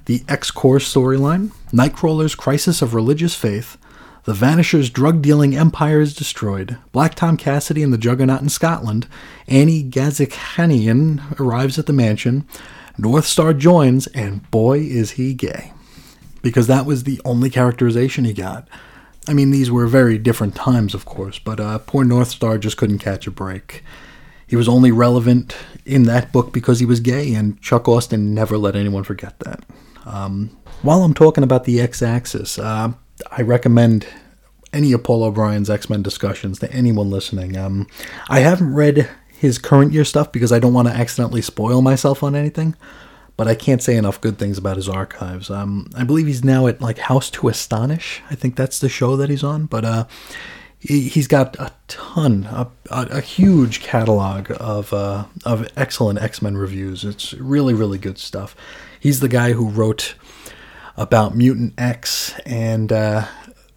The 0.06 0.24
X-Corps 0.30 0.80
storyline, 0.80 1.52
Nightcrawler's 1.74 2.36
crisis 2.36 2.82
of 2.82 2.94
religious 2.94 3.36
faith, 3.36 3.78
the 4.26 4.34
Vanisher's 4.34 4.90
drug 4.90 5.22
dealing 5.22 5.56
empire 5.56 6.02
is 6.02 6.16
destroyed. 6.16 6.78
Black 6.92 7.14
Tom 7.14 7.38
Cassidy 7.38 7.84
and 7.84 7.94
the 7.94 7.98
Juggernaut 7.98 8.42
in 8.42 8.50
Scotland. 8.50 9.08
Annie 9.48 9.84
Ghazikhanian 9.84 11.40
arrives 11.40 11.78
at 11.78 11.86
the 11.86 11.94
mansion. 11.94 12.48
North 12.98 13.26
Star 13.26 13.54
joins, 13.54 14.08
and 14.08 14.50
boy, 14.50 14.80
is 14.80 15.12
he 15.12 15.36
gay. 15.36 15.74
Because 16.42 16.66
that 16.68 16.88
was 16.88 17.04
the 17.04 17.22
only 17.24 17.52
characterization 17.52 18.26
he 18.26 18.34
got. 18.34 18.68
I 19.28 19.34
mean, 19.34 19.52
these 19.52 19.70
were 19.70 19.86
very 19.86 20.18
different 20.18 20.56
times, 20.56 20.96
of 20.96 21.06
course, 21.06 21.38
but 21.38 21.60
uh, 21.60 21.80
poor 21.80 22.04
Northstar 22.04 22.60
just 22.60 22.78
couldn't 22.78 23.00
catch 23.00 23.28
a 23.28 23.32
break. 23.32 23.84
He 24.48 24.56
was 24.56 24.68
only 24.68 24.92
relevant 24.92 25.56
in 25.86 26.04
that 26.04 26.32
book 26.32 26.52
because 26.52 26.80
he 26.80 26.86
was 26.86 27.00
gay, 27.00 27.34
and 27.36 27.62
Chuck 27.62 27.88
Austen 27.88 28.34
never 28.34 28.58
let 28.58 28.76
anyone 28.76 29.04
forget 29.04 29.40
that. 29.40 29.64
Um, 30.06 30.56
while 30.82 31.04
I'm 31.04 31.16
talking 31.16 31.44
about 31.44 31.64
the 31.66 31.82
X 31.82 32.02
axis, 32.02 32.60
uh, 32.60 32.94
I 33.32 33.42
recommend 33.42 34.08
any 34.74 34.92
of 34.92 35.04
Paul 35.04 35.24
O'Brien's 35.24 35.70
X 35.70 35.90
Men 35.90 36.02
discussions 36.02 36.60
to 36.60 36.72
anyone 36.72 37.10
listening. 37.10 37.58
Um, 37.58 37.88
I 38.30 38.40
haven't 38.40 38.74
read 38.74 39.10
his 39.30 39.58
current 39.58 39.94
year 39.94 40.06
stuff 40.06 40.32
because 40.32 40.52
I 40.52 40.60
don't 40.60 40.74
want 40.74 40.88
to 40.88 40.94
accidentally 40.94 41.42
spoil 41.42 41.82
myself 41.82 42.24
on 42.24 42.36
anything, 42.36 42.76
but 43.38 43.48
I 43.48 43.56
can't 43.56 43.82
say 43.82 43.96
enough 43.96 44.22
good 44.22 44.38
things 44.38 44.58
about 44.58 44.78
his 44.78 44.90
archives. 44.90 45.50
Um, 45.50 45.88
I 45.96 46.04
believe 46.04 46.28
he's 46.28 46.44
now 46.44 46.68
at 46.68 46.82
like 46.82 46.98
House 46.98 47.30
to 47.32 47.48
Astonish. 47.48 48.22
I 48.30 48.36
think 48.36 48.56
that's 48.56 48.80
the 48.80 48.90
show 48.90 49.16
that 49.18 49.30
he's 49.30 49.44
on, 49.44 49.66
but 49.66 49.86
uh, 49.86 50.06
he, 50.80 51.10
has 51.10 51.28
got 51.28 51.56
a 51.60 51.72
ton, 51.88 52.46
a, 52.46 52.68
a, 52.92 53.08
a 53.18 53.22
huge 53.22 53.82
catalog 53.82 54.52
of 54.60 54.94
uh, 54.94 55.26
of 55.44 55.68
excellent 55.76 56.22
X 56.22 56.42
Men 56.42 56.58
reviews. 56.58 57.04
It's 57.04 57.34
really, 57.34 57.74
really 57.74 57.98
good 57.98 58.18
stuff. 58.18 58.56
He's 59.00 59.20
the 59.20 59.30
guy 59.30 59.54
who 59.54 59.70
wrote 59.70 60.16
about 60.98 61.36
Mutant 61.36 61.74
X 61.78 62.34
and 62.46 62.92
uh, 62.92 63.26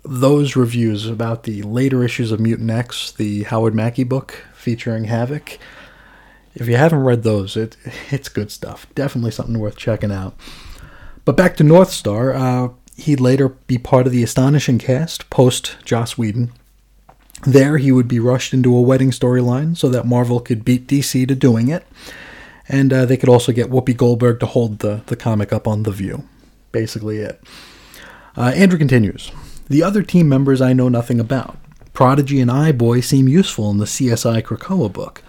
those 0.04 0.56
reviews 0.56 1.06
about 1.06 1.42
the 1.42 1.62
later 1.62 2.04
issues 2.04 2.32
of 2.32 2.40
Mutant 2.40 2.70
X, 2.70 3.12
the 3.12 3.42
Howard 3.44 3.74
Mackie 3.74 4.04
book 4.04 4.44
featuring 4.54 5.04
Havoc. 5.04 5.58
if 6.54 6.68
you 6.68 6.76
haven't 6.76 7.04
read 7.04 7.22
those, 7.22 7.56
it 7.56 7.76
it's 8.10 8.28
good 8.28 8.50
stuff. 8.50 8.86
Definitely 8.94 9.32
something 9.32 9.58
worth 9.58 9.76
checking 9.76 10.12
out. 10.12 10.34
But 11.24 11.36
back 11.36 11.56
to 11.56 11.64
North 11.64 11.90
Star, 11.90 12.32
uh, 12.32 12.68
he'd 12.96 13.20
later 13.20 13.50
be 13.50 13.78
part 13.78 14.06
of 14.06 14.12
the 14.12 14.22
Astonishing 14.22 14.78
cast 14.78 15.28
post 15.30 15.76
Joss 15.84 16.16
Whedon. 16.16 16.52
There, 17.42 17.76
he 17.76 17.92
would 17.92 18.08
be 18.08 18.18
rushed 18.18 18.52
into 18.52 18.74
a 18.74 18.80
wedding 18.80 19.10
storyline 19.10 19.76
so 19.76 19.88
that 19.90 20.06
Marvel 20.06 20.40
could 20.40 20.64
beat 20.64 20.88
DC 20.88 21.28
to 21.28 21.34
doing 21.36 21.68
it, 21.68 21.86
and 22.68 22.92
uh, 22.92 23.04
they 23.04 23.16
could 23.16 23.28
also 23.28 23.52
get 23.52 23.70
Whoopi 23.70 23.96
Goldberg 23.96 24.40
to 24.40 24.46
hold 24.46 24.80
the, 24.80 25.02
the 25.06 25.14
comic 25.14 25.52
up 25.52 25.68
on 25.68 25.84
The 25.84 25.92
View. 25.92 26.24
Basically, 26.72 27.18
it. 27.18 27.42
Uh, 28.36 28.52
Andrew 28.54 28.78
continues 28.78 29.32
The 29.68 29.82
other 29.82 30.02
team 30.02 30.28
members 30.28 30.60
I 30.60 30.72
know 30.72 30.88
nothing 30.88 31.20
about. 31.20 31.58
Prodigy 31.92 32.40
and 32.40 32.50
Eye-Boy 32.50 33.00
seem 33.00 33.26
useful 33.26 33.70
in 33.70 33.78
the 33.78 33.84
CSI 33.84 34.42
Krakoa 34.42 34.92
book. 34.92 35.22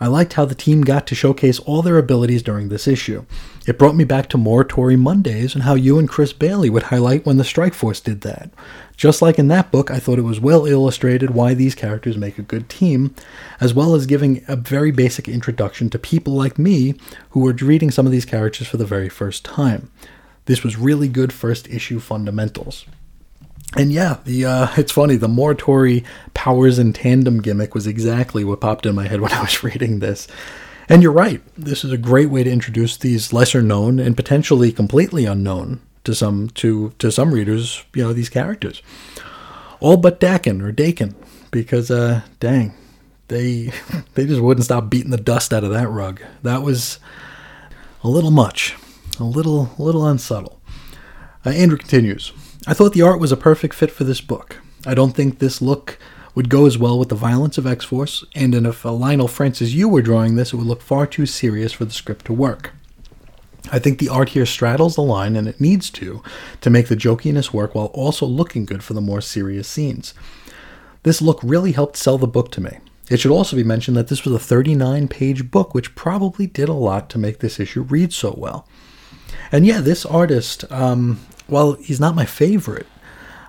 I 0.00 0.06
liked 0.06 0.34
how 0.34 0.44
the 0.44 0.54
team 0.54 0.82
got 0.82 1.08
to 1.08 1.16
showcase 1.16 1.58
all 1.60 1.82
their 1.82 1.98
abilities 1.98 2.42
during 2.42 2.68
this 2.68 2.86
issue. 2.86 3.24
It 3.66 3.78
brought 3.78 3.96
me 3.96 4.04
back 4.04 4.28
to 4.28 4.38
Morituri 4.38 4.96
Mondays 4.98 5.54
and 5.54 5.64
how 5.64 5.74
you 5.74 5.98
and 5.98 6.08
Chris 6.08 6.32
Bailey 6.32 6.70
would 6.70 6.84
highlight 6.84 7.26
when 7.26 7.36
the 7.36 7.44
Strike 7.44 7.74
Force 7.74 8.00
did 8.00 8.20
that. 8.20 8.50
Just 8.96 9.20
like 9.20 9.38
in 9.38 9.48
that 9.48 9.72
book, 9.72 9.90
I 9.90 9.98
thought 9.98 10.18
it 10.18 10.22
was 10.22 10.40
well 10.40 10.66
illustrated 10.66 11.30
why 11.30 11.52
these 11.54 11.74
characters 11.74 12.16
make 12.16 12.38
a 12.38 12.42
good 12.42 12.68
team, 12.68 13.14
as 13.60 13.74
well 13.74 13.94
as 13.94 14.06
giving 14.06 14.44
a 14.46 14.54
very 14.54 14.92
basic 14.92 15.28
introduction 15.28 15.90
to 15.90 15.98
people 15.98 16.32
like 16.32 16.58
me 16.58 16.94
who 17.30 17.40
were 17.40 17.52
reading 17.52 17.90
some 17.90 18.06
of 18.06 18.12
these 18.12 18.24
characters 18.24 18.68
for 18.68 18.76
the 18.76 18.86
very 18.86 19.08
first 19.08 19.44
time. 19.44 19.90
This 20.48 20.64
was 20.64 20.78
really 20.78 21.08
good 21.08 21.30
first 21.30 21.68
issue 21.68 22.00
fundamentals. 22.00 22.86
And 23.76 23.92
yeah, 23.92 24.16
the 24.24 24.46
uh, 24.46 24.68
it's 24.78 24.92
funny. 24.92 25.16
The 25.16 25.28
Morituri 25.28 26.02
powers 26.32 26.78
and 26.78 26.94
tandem 26.94 27.42
gimmick 27.42 27.74
was 27.74 27.86
exactly 27.86 28.44
what 28.44 28.62
popped 28.62 28.86
in 28.86 28.94
my 28.94 29.06
head 29.06 29.20
when 29.20 29.30
I 29.30 29.42
was 29.42 29.62
reading 29.62 29.98
this. 29.98 30.26
And 30.88 31.02
you're 31.02 31.12
right. 31.12 31.42
This 31.54 31.84
is 31.84 31.92
a 31.92 31.98
great 31.98 32.30
way 32.30 32.44
to 32.44 32.50
introduce 32.50 32.96
these 32.96 33.30
lesser 33.30 33.60
known 33.60 33.98
and 33.98 34.16
potentially 34.16 34.72
completely 34.72 35.26
unknown 35.26 35.82
to 36.04 36.14
some 36.14 36.48
to 36.54 36.94
to 36.98 37.12
some 37.12 37.34
readers. 37.34 37.84
You 37.94 38.04
know 38.04 38.14
these 38.14 38.30
characters, 38.30 38.80
all 39.80 39.98
but 39.98 40.18
Daken 40.18 40.62
or 40.62 40.72
Dakin, 40.72 41.14
because 41.50 41.90
uh, 41.90 42.22
dang, 42.40 42.72
they 43.28 43.70
they 44.14 44.24
just 44.24 44.40
wouldn't 44.40 44.64
stop 44.64 44.88
beating 44.88 45.10
the 45.10 45.18
dust 45.18 45.52
out 45.52 45.62
of 45.62 45.72
that 45.72 45.90
rug. 45.90 46.22
That 46.42 46.62
was 46.62 47.00
a 48.02 48.08
little 48.08 48.30
much, 48.30 48.76
a 49.18 49.24
little 49.24 49.70
a 49.78 49.82
little 49.82 50.06
unsubtle. 50.06 50.60
Uh, 51.44 51.50
Andrew 51.50 51.78
continues. 51.78 52.32
I 52.66 52.74
thought 52.74 52.92
the 52.92 53.02
art 53.02 53.20
was 53.20 53.32
a 53.32 53.36
perfect 53.36 53.74
fit 53.74 53.90
for 53.90 54.04
this 54.04 54.20
book. 54.20 54.58
I 54.86 54.94
don't 54.94 55.12
think 55.12 55.38
this 55.38 55.62
look 55.62 55.98
would 56.34 56.48
go 56.48 56.66
as 56.66 56.78
well 56.78 56.98
with 56.98 57.08
the 57.08 57.14
violence 57.14 57.58
of 57.58 57.66
X 57.66 57.84
Force, 57.84 58.24
and 58.34 58.54
if 58.54 58.82
Leinil 58.82 59.28
Francis 59.28 59.72
Yu 59.72 59.88
were 59.88 60.02
drawing 60.02 60.36
this, 60.36 60.52
it 60.52 60.56
would 60.56 60.66
look 60.66 60.82
far 60.82 61.06
too 61.06 61.26
serious 61.26 61.72
for 61.72 61.84
the 61.84 61.92
script 61.92 62.26
to 62.26 62.32
work. 62.32 62.72
I 63.70 63.78
think 63.78 63.98
the 63.98 64.08
art 64.08 64.30
here 64.30 64.46
straddles 64.46 64.94
the 64.94 65.02
line, 65.02 65.36
and 65.36 65.48
it 65.48 65.60
needs 65.60 65.90
to, 65.90 66.22
to 66.60 66.70
make 66.70 66.88
the 66.88 66.96
jokiness 66.96 67.52
work 67.52 67.74
while 67.74 67.86
also 67.86 68.24
looking 68.24 68.64
good 68.64 68.82
for 68.82 68.94
the 68.94 69.00
more 69.00 69.20
serious 69.20 69.68
scenes. 69.68 70.14
This 71.02 71.20
look 71.20 71.40
really 71.42 71.72
helped 71.72 71.96
sell 71.96 72.18
the 72.18 72.26
book 72.26 72.50
to 72.52 72.60
me. 72.60 72.78
It 73.10 73.18
should 73.18 73.32
also 73.32 73.56
be 73.56 73.64
mentioned 73.64 73.96
that 73.96 74.08
this 74.08 74.24
was 74.24 74.34
a 74.34 74.38
39 74.38 75.08
page 75.08 75.50
book, 75.50 75.74
which 75.74 75.94
probably 75.94 76.46
did 76.46 76.68
a 76.68 76.74
lot 76.74 77.08
to 77.10 77.18
make 77.18 77.38
this 77.38 77.58
issue 77.58 77.82
read 77.82 78.12
so 78.12 78.34
well. 78.36 78.68
And 79.50 79.66
yeah, 79.66 79.80
this 79.80 80.04
artist, 80.04 80.70
um, 80.70 81.20
while 81.46 81.72
he's 81.74 82.00
not 82.00 82.14
my 82.14 82.24
favorite, 82.24 82.86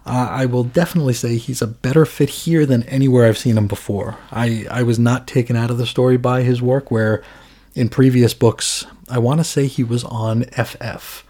uh, 0.05 0.27
I 0.31 0.45
will 0.45 0.63
definitely 0.63 1.13
say 1.13 1.37
he's 1.37 1.61
a 1.61 1.67
better 1.67 2.05
fit 2.05 2.29
here 2.29 2.65
than 2.65 2.83
anywhere 2.83 3.27
I've 3.27 3.37
seen 3.37 3.57
him 3.57 3.67
before. 3.67 4.17
I, 4.31 4.65
I 4.71 4.83
was 4.83 4.97
not 4.97 5.27
taken 5.27 5.55
out 5.55 5.69
of 5.69 5.77
the 5.77 5.85
story 5.85 6.17
by 6.17 6.41
his 6.41 6.61
work, 6.61 6.89
where 6.89 7.23
in 7.75 7.89
previous 7.89 8.33
books, 8.33 8.85
I 9.09 9.19
want 9.19 9.39
to 9.39 9.43
say 9.43 9.67
he 9.67 9.83
was 9.83 10.03
on 10.03 10.43
FF. 10.45 11.23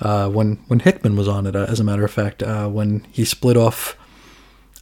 Uh, 0.00 0.30
when 0.30 0.56
when 0.68 0.80
Hickman 0.80 1.16
was 1.16 1.28
on 1.28 1.46
it, 1.46 1.54
uh, 1.54 1.66
as 1.68 1.78
a 1.78 1.84
matter 1.84 2.04
of 2.04 2.10
fact, 2.10 2.42
uh, 2.42 2.68
when 2.68 3.06
he 3.10 3.24
split 3.24 3.56
off, 3.56 3.96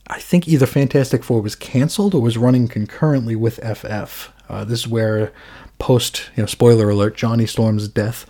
I 0.07 0.20
think 0.20 0.46
either 0.46 0.66
Fantastic 0.66 1.24
Four 1.24 1.40
was 1.40 1.57
canceled 1.57 2.14
or 2.14 2.22
was 2.22 2.38
running 2.38 2.68
concurrently 2.68 3.35
with 3.35 3.57
FF. 3.57 4.33
Uh, 4.48 4.64
this 4.64 4.81
is 4.81 4.88
where 4.88 5.33
post, 5.79 6.31
you 6.37 6.42
know, 6.42 6.46
spoiler 6.46 6.88
alert, 6.90 7.16
Johnny 7.16 7.46
Storm's 7.46 7.88
death, 7.88 8.27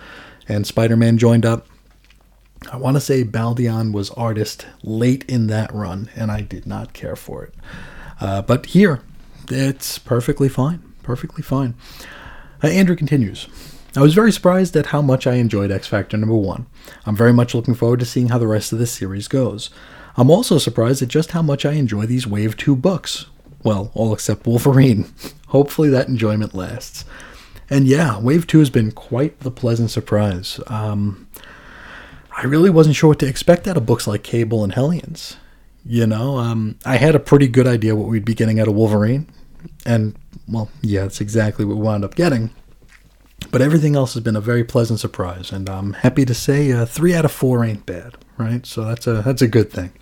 and 0.49 0.67
Spider-Man 0.67 1.19
joined 1.19 1.47
up. 1.47 1.67
I 2.73 2.77
want 2.77 2.97
to 2.97 3.01
say 3.01 3.23
Baldeón 3.23 3.93
was 3.93 4.11
artist 4.11 4.67
late 4.83 5.25
in 5.29 5.47
that 5.47 5.73
run, 5.73 6.11
and 6.17 6.31
I 6.31 6.41
did 6.41 6.67
not 6.67 6.93
care 6.93 7.17
for 7.17 7.45
it. 7.45 7.55
Uh, 8.21 8.43
but 8.43 8.67
here, 8.67 9.01
it's 9.49 9.99
perfectly 9.99 10.49
fine. 10.49 10.83
Perfectly 11.03 11.43
fine. 11.43 11.75
Uh, 12.63 12.67
Andrew 12.67 12.97
continues. 12.97 13.47
I 13.97 14.03
was 14.03 14.15
very 14.15 14.33
surprised 14.33 14.77
at 14.77 14.87
how 14.87 15.01
much 15.01 15.27
I 15.27 15.35
enjoyed 15.35 15.71
X 15.71 15.87
Factor 15.87 16.17
number 16.17 16.35
one. 16.35 16.67
I'm 17.07 17.17
very 17.17 17.33
much 17.33 17.55
looking 17.55 17.75
forward 17.75 18.01
to 18.01 18.07
seeing 18.07 18.29
how 18.29 18.39
the 18.39 18.47
rest 18.47 18.73
of 18.73 18.79
this 18.79 18.93
series 18.93 19.29
goes. 19.29 19.71
I'm 20.17 20.31
also 20.31 20.59
surprised 20.59 21.01
at 21.01 21.09
just 21.09 21.31
how 21.31 21.43
much 21.43 21.65
I 21.65 21.73
enjoy 21.73 22.07
these 22.07 22.27
Wave 22.27 22.57
2 22.57 22.75
books. 22.75 23.27
Well, 23.63 23.91
all 23.95 24.13
except 24.13 24.47
Wolverine. 24.47 25.13
Hopefully 25.49 25.89
that 25.91 26.09
enjoyment 26.09 26.55
lasts. 26.55 27.05
And 27.71 27.87
yeah, 27.87 28.19
Wave 28.19 28.47
2 28.47 28.59
has 28.61 28.71
been 28.71 28.93
quite 28.93 29.41
the 29.41 29.51
pleasant 29.51 29.91
surprise. 29.91 30.61
Um, 30.69 31.29
I 32.37 32.45
really 32.45 32.71
wasn't 32.71 32.97
sure 32.97 33.09
what 33.09 33.19
to 33.19 33.27
expect 33.27 33.67
out 33.67 33.77
of 33.77 33.85
books 33.85 34.07
like 34.07 34.23
Cable 34.23 34.65
and 34.65 34.73
Hellions. 34.73 35.37
You 35.85 36.07
know, 36.07 36.39
um, 36.39 36.79
I 36.85 36.97
had 36.97 37.15
a 37.15 37.21
pretty 37.21 37.49
good 37.49 37.67
idea 37.67 37.97
what 37.97 38.09
we'd 38.09 38.25
be 38.25 38.35
getting 38.35 38.61
out 38.61 38.69
of 38.69 38.75
Wolverine, 38.75 39.27
and 39.87 40.15
well, 40.47 40.71
yeah, 40.83 41.03
that's 41.03 41.21
exactly 41.21 41.65
what 41.65 41.77
we 41.77 41.83
wound 41.83 42.05
up 42.05 42.15
getting. 42.15 42.51
But 43.51 43.63
everything 43.63 43.97
else 43.97 44.15
has 44.15 44.23
been 44.23 44.37
a 44.37 44.41
very 44.41 44.65
pleasant 44.65 45.01
surprise, 45.01 45.51
and 45.51 45.69
I'm 45.69 45.95
happy 45.95 46.25
to 46.27 46.35
say 46.35 46.73
uh, 46.73 46.85
three 46.85 47.15
out 47.15 47.25
of 47.25 47.33
four 47.33 47.65
ain't 47.65 47.87
bad, 47.87 48.17
right? 48.37 48.67
So 48.67 48.85
that's 48.85 49.07
a 49.07 49.23
that's 49.23 49.41
a 49.41 49.49
good 49.49 49.71
thing. 49.71 49.93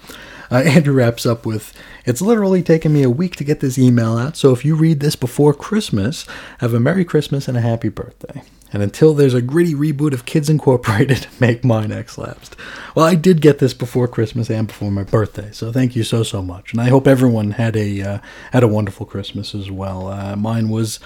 Uh, 0.50 0.56
Andrew 0.66 0.94
wraps 0.94 1.26
up 1.26 1.46
with 1.46 1.72
It's 2.04 2.22
literally 2.22 2.62
taken 2.62 2.92
me 2.92 3.02
a 3.02 3.10
week 3.10 3.36
to 3.36 3.44
get 3.44 3.60
this 3.60 3.78
email 3.78 4.16
out, 4.16 4.36
so 4.36 4.52
if 4.52 4.64
you 4.64 4.74
read 4.74 5.00
this 5.00 5.16
before 5.16 5.54
Christmas, 5.54 6.26
have 6.58 6.74
a 6.74 6.80
Merry 6.80 7.04
Christmas 7.04 7.48
and 7.48 7.56
a 7.56 7.60
Happy 7.60 7.88
Birthday. 7.88 8.42
And 8.72 8.82
until 8.82 9.14
there's 9.14 9.34
a 9.34 9.40
gritty 9.40 9.74
reboot 9.74 10.12
of 10.12 10.26
Kids 10.26 10.50
Incorporated, 10.50 11.28
make 11.40 11.64
mine 11.64 11.92
X 11.92 12.18
lapsed. 12.18 12.56
Well, 12.94 13.06
I 13.06 13.14
did 13.14 13.40
get 13.40 13.58
this 13.58 13.72
before 13.72 14.08
Christmas 14.08 14.50
and 14.50 14.66
before 14.66 14.90
my 14.90 15.04
birthday, 15.04 15.50
so 15.52 15.70
thank 15.70 15.94
you 15.94 16.02
so 16.02 16.22
so 16.22 16.42
much. 16.42 16.72
And 16.72 16.80
I 16.80 16.88
hope 16.88 17.06
everyone 17.06 17.52
had 17.52 17.76
a 17.76 18.02
uh, 18.02 18.18
had 18.52 18.62
a 18.62 18.68
wonderful 18.68 19.06
Christmas 19.06 19.54
as 19.54 19.70
well. 19.70 20.08
Uh, 20.08 20.36
mine 20.36 20.68
was 20.68 20.98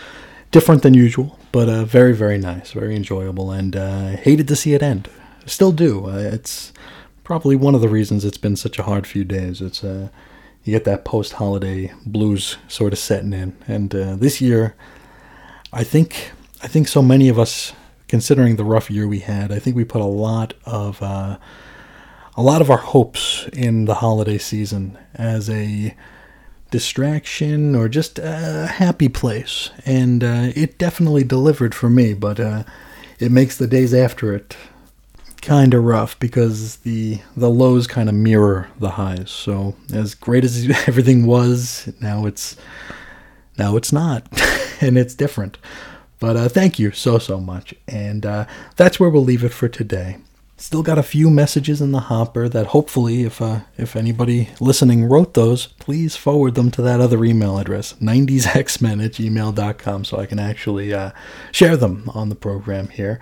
different 0.51 0.83
than 0.83 0.95
usual, 0.95 1.39
but 1.53 1.69
uh, 1.69 1.85
very 1.85 2.15
very 2.15 2.39
nice, 2.39 2.73
very 2.73 2.97
enjoyable, 2.97 3.51
and 3.51 3.77
uh, 3.77 4.09
hated 4.17 4.49
to 4.49 4.57
see 4.57 4.75
it 4.75 4.83
end. 4.83 5.09
Still 5.47 5.73
do. 5.73 6.07
Uh, 6.07 6.17
it's 6.17 6.73
probably 7.31 7.55
one 7.55 7.77
of 7.77 7.81
the 7.81 7.89
reasons 7.89 8.25
it's 8.25 8.37
been 8.37 8.57
such 8.57 8.77
a 8.77 8.83
hard 8.83 9.07
few 9.07 9.23
days. 9.23 9.61
It's 9.61 9.85
uh, 9.85 10.09
you 10.65 10.73
get 10.73 10.83
that 10.83 11.05
post 11.05 11.35
holiday 11.35 11.93
blues 12.05 12.57
sort 12.67 12.93
of 12.93 12.99
setting 12.99 13.33
in, 13.33 13.57
and 13.69 13.91
this 13.91 14.41
year, 14.41 14.75
I 15.73 15.85
think 15.85 16.33
I 16.61 16.67
think 16.67 16.89
so 16.89 17.03
many 17.03 17.29
of 17.29 17.39
us, 17.39 17.73
considering 18.09 18.57
the 18.57 18.65
rough 18.65 18.91
year 18.91 19.07
we 19.07 19.21
had, 19.21 19.53
I 19.53 19.61
think 19.61 19.77
we 19.77 19.85
put 19.85 20.01
a 20.01 20.07
lot 20.07 20.55
of 20.65 21.01
uh, 21.01 21.39
a 22.37 22.43
lot 22.43 22.61
of 22.61 22.69
our 22.69 22.79
hopes 22.79 23.49
in 23.53 23.85
the 23.85 23.95
holiday 23.95 24.39
season 24.39 24.99
as 25.15 25.49
a 25.49 25.95
distraction 26.73 27.77
or 27.77 27.89
just 27.89 28.19
a 28.19 28.67
happy 28.67 29.09
place, 29.09 29.71
and 29.87 30.25
uh, 30.25 30.51
it 30.57 30.79
definitely 30.79 31.23
delivered 31.23 31.77
for 31.77 31.89
me. 31.89 32.13
But 32.13 32.41
uh, 32.41 32.65
it 33.21 33.31
makes 33.31 33.57
the 33.57 33.69
days 33.69 33.95
after 33.95 34.35
it 34.35 34.57
kind 35.41 35.75
of 35.75 35.85
rough 35.85 36.19
because 36.19 36.77
the 36.79 37.21
the 37.37 37.51
lows 37.51 37.87
kind 37.87 38.09
of 38.09 38.15
mirror 38.15 38.69
the 38.79 38.91
highs. 38.91 39.31
So 39.31 39.75
as 39.93 40.15
great 40.15 40.45
as 40.45 40.69
everything 40.87 41.27
was, 41.27 41.93
now 42.01 42.27
it's 42.27 42.57
now 43.59 43.77
it's 43.77 43.93
not, 43.93 44.27
and 44.81 44.97
it's 44.97 45.15
different. 45.15 45.59
But 46.21 46.37
uh, 46.37 46.49
thank 46.49 46.79
you 46.79 46.93
so, 46.93 47.19
so 47.19 47.41
much. 47.41 47.75
And 47.89 48.25
uh, 48.25 48.47
that's 48.77 49.01
where 49.01 49.11
we'll 49.11 49.25
leave 49.25 49.43
it 49.43 49.53
for 49.53 49.69
today. 49.69 50.19
Still 50.57 50.83
got 50.83 50.99
a 50.99 51.03
few 51.03 51.31
messages 51.31 51.81
in 51.81 51.93
the 51.93 52.01
hopper 52.01 52.47
that 52.47 52.69
hopefully, 52.69 53.25
if 53.25 53.41
uh, 53.41 53.61
if 53.79 53.97
anybody 53.97 54.51
listening 54.61 55.05
wrote 55.05 55.33
those, 55.33 55.67
please 55.67 56.17
forward 56.17 56.55
them 56.55 56.71
to 56.73 56.83
that 56.83 57.01
other 57.01 57.25
email 57.25 57.59
address, 57.59 57.95
90sxmen 57.95 59.03
at 59.03 59.13
gmail.com, 59.13 60.05
so 60.05 60.19
I 60.19 60.27
can 60.27 60.39
actually 60.39 60.93
uh, 60.93 61.13
share 61.51 61.79
them 61.79 62.11
on 62.15 62.29
the 62.29 62.35
program 62.35 62.89
here. 62.89 63.21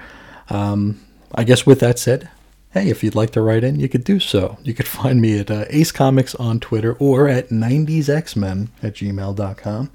Um, 0.51 1.01
I 1.35 1.45
guess 1.45 1.67
with 1.67 1.81
that 1.81 1.99
said, 1.99 2.31
hey, 2.73 2.89
if 2.89 3.03
you'd 3.03 3.15
like 3.15 3.31
to 3.31 3.41
write 3.41 3.65
in, 3.65 3.81
you 3.81 3.89
could 3.89 4.05
do 4.05 4.21
so. 4.21 4.59
You 4.63 4.75
could 4.75 4.89
find 4.89 5.21
me 5.21 5.41
at 5.41 5.51
uh, 5.51 5.65
Ace 5.71 5.93
Comics 5.93 6.35
on 6.37 6.61
Twitter 6.61 6.95
or 6.95 7.29
at 7.29 7.49
90sxmen 7.49 8.69
at 8.83 8.95
gmail.com. 8.95 9.91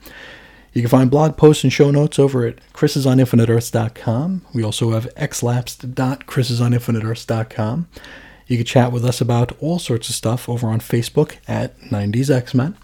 You 0.73 0.81
can 0.81 0.89
find 0.89 1.11
blog 1.11 1.38
posts 1.38 1.63
and 1.63 1.71
show 1.71 1.91
notes 1.91 2.17
over 2.17 2.47
at 2.47 2.55
chrisisoninfiniteearths.com. 2.73 4.41
We 4.55 4.63
also 4.63 4.89
have 4.91 5.13
xlapsed.chrisisoninfiniteearths.com. 5.15 7.88
You 8.47 8.57
can 8.57 8.65
chat 8.65 8.91
with 8.91 9.05
us 9.05 9.21
about 9.21 9.55
all 9.61 9.79
sorts 9.79 10.09
of 10.09 10.15
stuff 10.15 10.49
over 10.49 10.67
on 10.67 10.79
Facebook 10.79 11.38
at 11.47 11.79
90s 11.79 12.36
X-Men. 12.36 12.75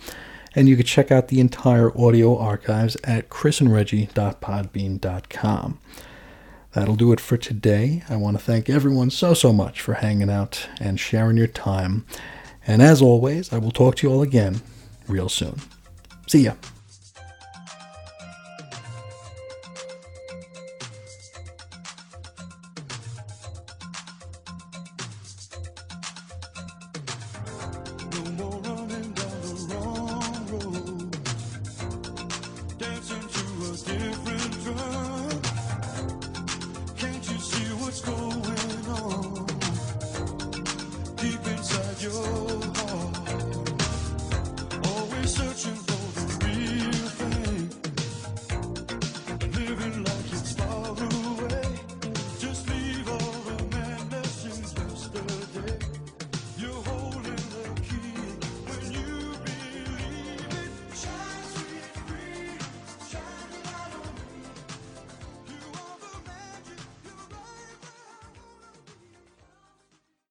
And 0.56 0.70
you 0.70 0.76
can 0.76 0.86
check 0.86 1.12
out 1.12 1.30
the 1.30 1.40
entire 1.40 1.92
audio 2.00 2.38
archives 2.38 2.96
at 3.04 3.30
chrisandreggie.podbean.com. 3.30 5.80
That'll 6.74 6.96
do 6.96 7.12
it 7.12 7.20
for 7.20 7.38
today. 7.38 8.04
I 8.10 8.16
want 8.16 8.38
to 8.38 8.44
thank 8.44 8.70
everyone 8.70 9.10
so, 9.10 9.34
so 9.34 9.52
much 9.52 9.82
for 9.82 9.96
hanging 9.96 10.30
out 10.30 10.68
and 10.80 11.00
sharing 11.00 11.38
your 11.38 11.48
time. 11.48 12.06
And 12.68 12.82
as 12.82 13.02
always, 13.02 13.52
I 13.52 13.58
will 13.58 13.72
talk 13.72 13.96
to 13.98 14.08
you 14.08 14.14
all 14.14 14.22
again 14.22 14.62
real 15.08 15.30
soon. 15.30 15.56
See 16.28 16.44
ya. 16.44 16.54